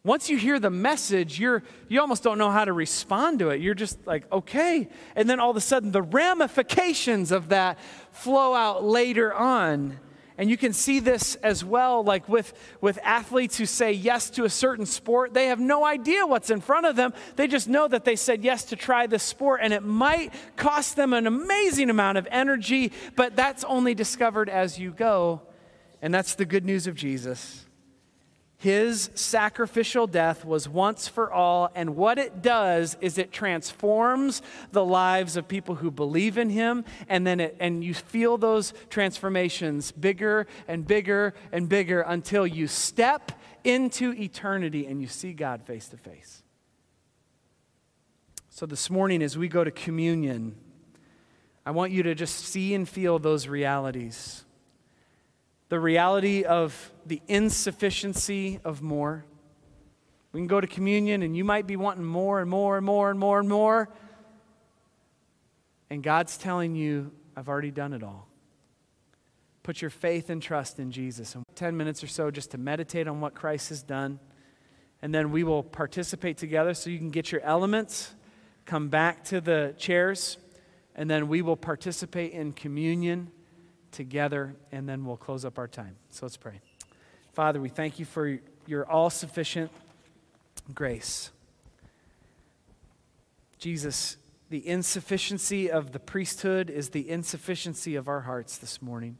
Once 0.06 0.30
you 0.30 0.38
hear 0.38 0.60
the 0.60 0.70
message, 0.70 1.40
you're, 1.40 1.64
you 1.90 2.00
almost 2.00 2.22
don't 2.22 2.38
know 2.38 2.52
how 2.52 2.64
to 2.64 2.72
respond 2.72 3.40
to 3.40 3.50
it. 3.50 3.60
You're 3.60 3.74
just 3.74 4.06
like, 4.06 4.32
okay. 4.32 4.88
And 5.16 5.28
then 5.28 5.40
all 5.40 5.50
of 5.50 5.58
a 5.58 5.62
sudden, 5.62 5.92
the 5.92 6.04
ramifications 6.04 7.32
of 7.32 7.50
that 7.50 7.80
flow 8.12 8.54
out 8.54 8.84
later 8.84 9.34
on. 9.34 10.00
And 10.38 10.48
you 10.48 10.58
can 10.58 10.74
see 10.74 11.00
this 11.00 11.34
as 11.36 11.66
well, 11.66 12.04
like 12.04 12.30
with, 12.30 12.54
with 12.82 13.00
athletes 13.02 13.58
who 13.58 13.66
say 13.66 13.94
yes 13.94 14.30
to 14.32 14.44
a 14.44 14.50
certain 14.50 14.86
sport. 14.86 15.34
They 15.34 15.48
have 15.48 15.60
no 15.60 15.84
idea 15.84 16.28
what's 16.28 16.52
in 16.52 16.62
front 16.62 16.86
of 16.86 16.96
them. 16.96 17.12
They 17.36 17.48
just 17.48 17.68
know 17.68 17.88
that 17.88 18.06
they 18.06 18.16
said 18.16 18.44
yes 18.44 18.66
to 18.66 18.76
try 18.76 19.08
this 19.08 19.24
sport, 19.24 19.62
and 19.64 19.74
it 19.74 19.82
might 19.82 20.34
cost 20.56 20.96
them 20.96 21.14
an 21.14 21.26
amazing 21.26 21.90
amount 21.90 22.20
of 22.20 22.28
energy, 22.30 22.92
but 23.16 23.36
that's 23.36 23.64
only 23.64 23.96
discovered 23.96 24.50
as 24.50 24.78
you 24.78 24.92
go. 24.92 25.42
And 26.00 26.14
that's 26.14 26.36
the 26.36 26.46
good 26.46 26.64
news 26.64 26.86
of 26.86 26.94
Jesus. 26.94 27.66
His 28.58 29.10
sacrificial 29.16 30.08
death 30.08 30.46
was 30.46 30.70
once 30.70 31.10
for 31.10 31.32
all, 31.32 31.70
and 31.76 31.96
what 31.96 32.18
it 32.18 32.42
does 32.42 32.96
is 33.02 33.18
it 33.18 33.32
transforms 33.32 34.42
the 34.72 34.86
lives 34.86 35.36
of 35.36 35.48
people 35.48 35.76
who 35.76 35.92
believe 35.92 36.38
in 36.38 36.50
him, 36.50 36.86
and 37.10 37.28
then 37.28 37.42
it, 37.42 37.58
and 37.60 37.84
you 37.84 37.94
feel 37.94 38.38
those 38.38 38.74
transformations 38.90 39.92
bigger 39.92 40.48
and 40.70 40.88
bigger 40.88 41.34
and 41.52 41.68
bigger 41.68 42.02
until 42.02 42.48
you 42.48 42.68
step 42.68 43.34
into 43.66 44.14
eternity 44.14 44.86
and 44.86 45.02
you 45.02 45.08
see 45.08 45.34
God 45.34 45.62
face 45.62 45.90
to 45.90 45.98
face. 45.98 46.42
So 48.50 48.66
this 48.66 48.90
morning, 48.90 49.22
as 49.22 49.38
we 49.38 49.50
go 49.50 49.66
to 49.66 49.72
communion, 49.72 50.56
I 51.66 51.72
want 51.72 51.92
you 51.92 52.04
to 52.04 52.16
just 52.16 52.40
see 52.40 52.74
and 52.74 52.88
feel 52.88 53.20
those 53.20 53.50
realities 53.50 54.45
the 55.76 55.80
reality 55.82 56.44
of 56.44 56.94
the 57.06 57.22
insufficiency 57.28 58.62
of 58.64 58.82
more. 58.82 59.26
We 60.32 60.40
can 60.40 60.48
go 60.48 60.62
to 60.62 60.68
communion 60.68 61.22
and 61.22 61.36
you 61.36 61.44
might 61.44 61.68
be 61.68 61.76
wanting 61.76 62.06
more 62.06 62.40
and 62.40 62.50
more 62.50 62.78
and 62.78 62.86
more 62.86 63.10
and 63.10 63.20
more 63.20 63.40
and 63.40 63.50
more. 63.50 63.90
And 65.90 66.02
God's 66.02 66.38
telling 66.38 66.76
you, 66.76 67.12
I've 67.36 67.50
already 67.50 67.72
done 67.72 67.92
it 67.92 68.04
all. 68.04 68.30
Put 69.64 69.82
your 69.82 69.90
faith 69.90 70.30
and 70.30 70.42
trust 70.42 70.80
in 70.80 70.92
Jesus. 70.92 71.36
And 71.36 71.44
10 71.56 71.76
minutes 71.76 72.02
or 72.02 72.08
so 72.08 72.32
just 72.32 72.52
to 72.52 72.58
meditate 72.58 73.10
on 73.10 73.20
what 73.20 73.36
Christ 73.36 73.68
has 73.68 73.84
done. 73.84 74.22
And 75.02 75.14
then 75.14 75.30
we 75.30 75.44
will 75.44 75.62
participate 75.62 76.38
together 76.38 76.74
so 76.74 76.90
you 76.90 77.00
can 77.00 77.10
get 77.10 77.34
your 77.34 77.42
elements, 77.42 78.16
come 78.64 78.88
back 78.88 79.26
to 79.26 79.42
the 79.42 79.76
chairs, 79.78 80.38
and 80.96 81.10
then 81.10 81.28
we 81.28 81.42
will 81.42 81.58
participate 81.58 82.32
in 82.32 82.54
communion 82.54 83.30
together, 83.96 84.56
and 84.72 84.88
then 84.88 85.06
we'll 85.06 85.18
close 85.18 85.46
up 85.46 85.58
our 85.58 85.68
time. 85.68 85.96
So 86.10 86.26
let's 86.26 86.38
pray. 86.38 86.60
Father, 87.34 87.60
we 87.60 87.70
thank 87.70 87.98
you 87.98 88.06
for 88.06 88.40
your 88.68 88.90
all 88.90 89.10
sufficient 89.10 89.72
grace. 90.74 91.32
Jesus, 93.58 94.18
the 94.50 94.68
insufficiency 94.68 95.72
of 95.72 95.92
the 95.92 96.00
priesthood 96.00 96.70
is 96.70 96.90
the 96.90 97.10
insufficiency 97.10 97.96
of 97.96 98.08
our 98.08 98.22
hearts 98.22 98.58
this 98.58 98.82
morning. 98.82 99.18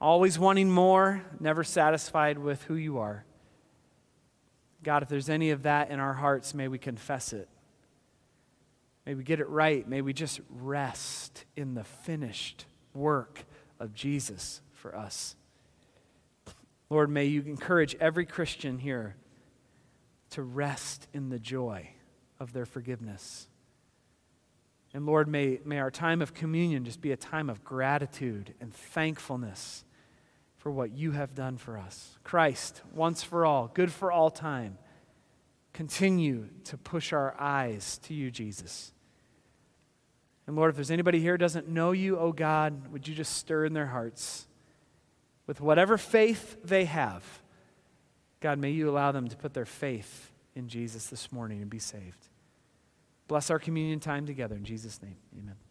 Always 0.00 0.38
wanting 0.38 0.70
more, 0.70 1.22
never 1.40 1.64
satisfied 1.64 2.38
with 2.38 2.62
who 2.64 2.74
you 2.74 2.98
are. 2.98 3.24
God, 4.82 5.02
if 5.02 5.08
there's 5.08 5.30
any 5.30 5.50
of 5.50 5.62
that 5.62 5.90
in 5.90 5.98
our 5.98 6.12
hearts, 6.12 6.52
may 6.52 6.68
we 6.68 6.78
confess 6.78 7.32
it. 7.32 7.48
May 9.06 9.14
we 9.14 9.22
get 9.22 9.40
it 9.40 9.48
right. 9.48 9.88
May 9.88 10.02
we 10.02 10.12
just 10.12 10.40
rest 10.50 11.44
in 11.56 11.74
the 11.74 11.84
finished 11.84 12.66
work 12.96 13.44
of 13.78 13.94
Jesus 13.94 14.60
for 14.72 14.96
us. 14.96 15.36
Lord, 16.88 17.10
may 17.10 17.24
you 17.26 17.42
encourage 17.42 17.96
every 17.96 18.26
Christian 18.26 18.78
here 18.78 19.16
to 20.30 20.42
rest 20.42 21.08
in 21.12 21.28
the 21.28 21.38
joy 21.38 21.90
of 22.38 22.52
their 22.52 22.66
forgiveness. 22.66 23.48
And 24.94 25.04
Lord, 25.04 25.28
may, 25.28 25.60
may 25.64 25.78
our 25.78 25.90
time 25.90 26.22
of 26.22 26.32
communion 26.32 26.84
just 26.84 27.00
be 27.00 27.12
a 27.12 27.16
time 27.16 27.50
of 27.50 27.64
gratitude 27.64 28.54
and 28.60 28.72
thankfulness 28.72 29.84
for 30.56 30.70
what 30.70 30.92
you 30.92 31.12
have 31.12 31.34
done 31.34 31.56
for 31.58 31.76
us. 31.76 32.18
Christ, 32.24 32.82
once 32.92 33.22
for 33.22 33.44
all, 33.44 33.68
good 33.72 33.92
for 33.92 34.10
all 34.10 34.30
time, 34.30 34.78
continue 35.72 36.48
to 36.64 36.78
push 36.78 37.12
our 37.12 37.34
eyes 37.38 37.98
to 38.04 38.14
you, 38.14 38.30
Jesus. 38.30 38.92
And 40.46 40.54
Lord, 40.54 40.70
if 40.70 40.76
there's 40.76 40.90
anybody 40.90 41.20
here 41.20 41.36
doesn't 41.36 41.68
know 41.68 41.92
you, 41.92 42.18
oh 42.18 42.32
God, 42.32 42.92
would 42.92 43.08
you 43.08 43.14
just 43.14 43.36
stir 43.36 43.64
in 43.64 43.72
their 43.72 43.86
hearts 43.86 44.46
with 45.46 45.60
whatever 45.60 45.98
faith 45.98 46.56
they 46.62 46.84
have? 46.84 47.24
God, 48.40 48.58
may 48.58 48.70
you 48.70 48.88
allow 48.88 49.12
them 49.12 49.28
to 49.28 49.36
put 49.36 49.54
their 49.54 49.64
faith 49.64 50.30
in 50.54 50.68
Jesus 50.68 51.08
this 51.08 51.32
morning 51.32 51.60
and 51.62 51.70
be 51.70 51.78
saved. 51.78 52.28
Bless 53.28 53.50
our 53.50 53.58
communion 53.58 53.98
time 53.98 54.24
together 54.24 54.54
in 54.54 54.64
Jesus' 54.64 55.02
name. 55.02 55.16
Amen. 55.36 55.65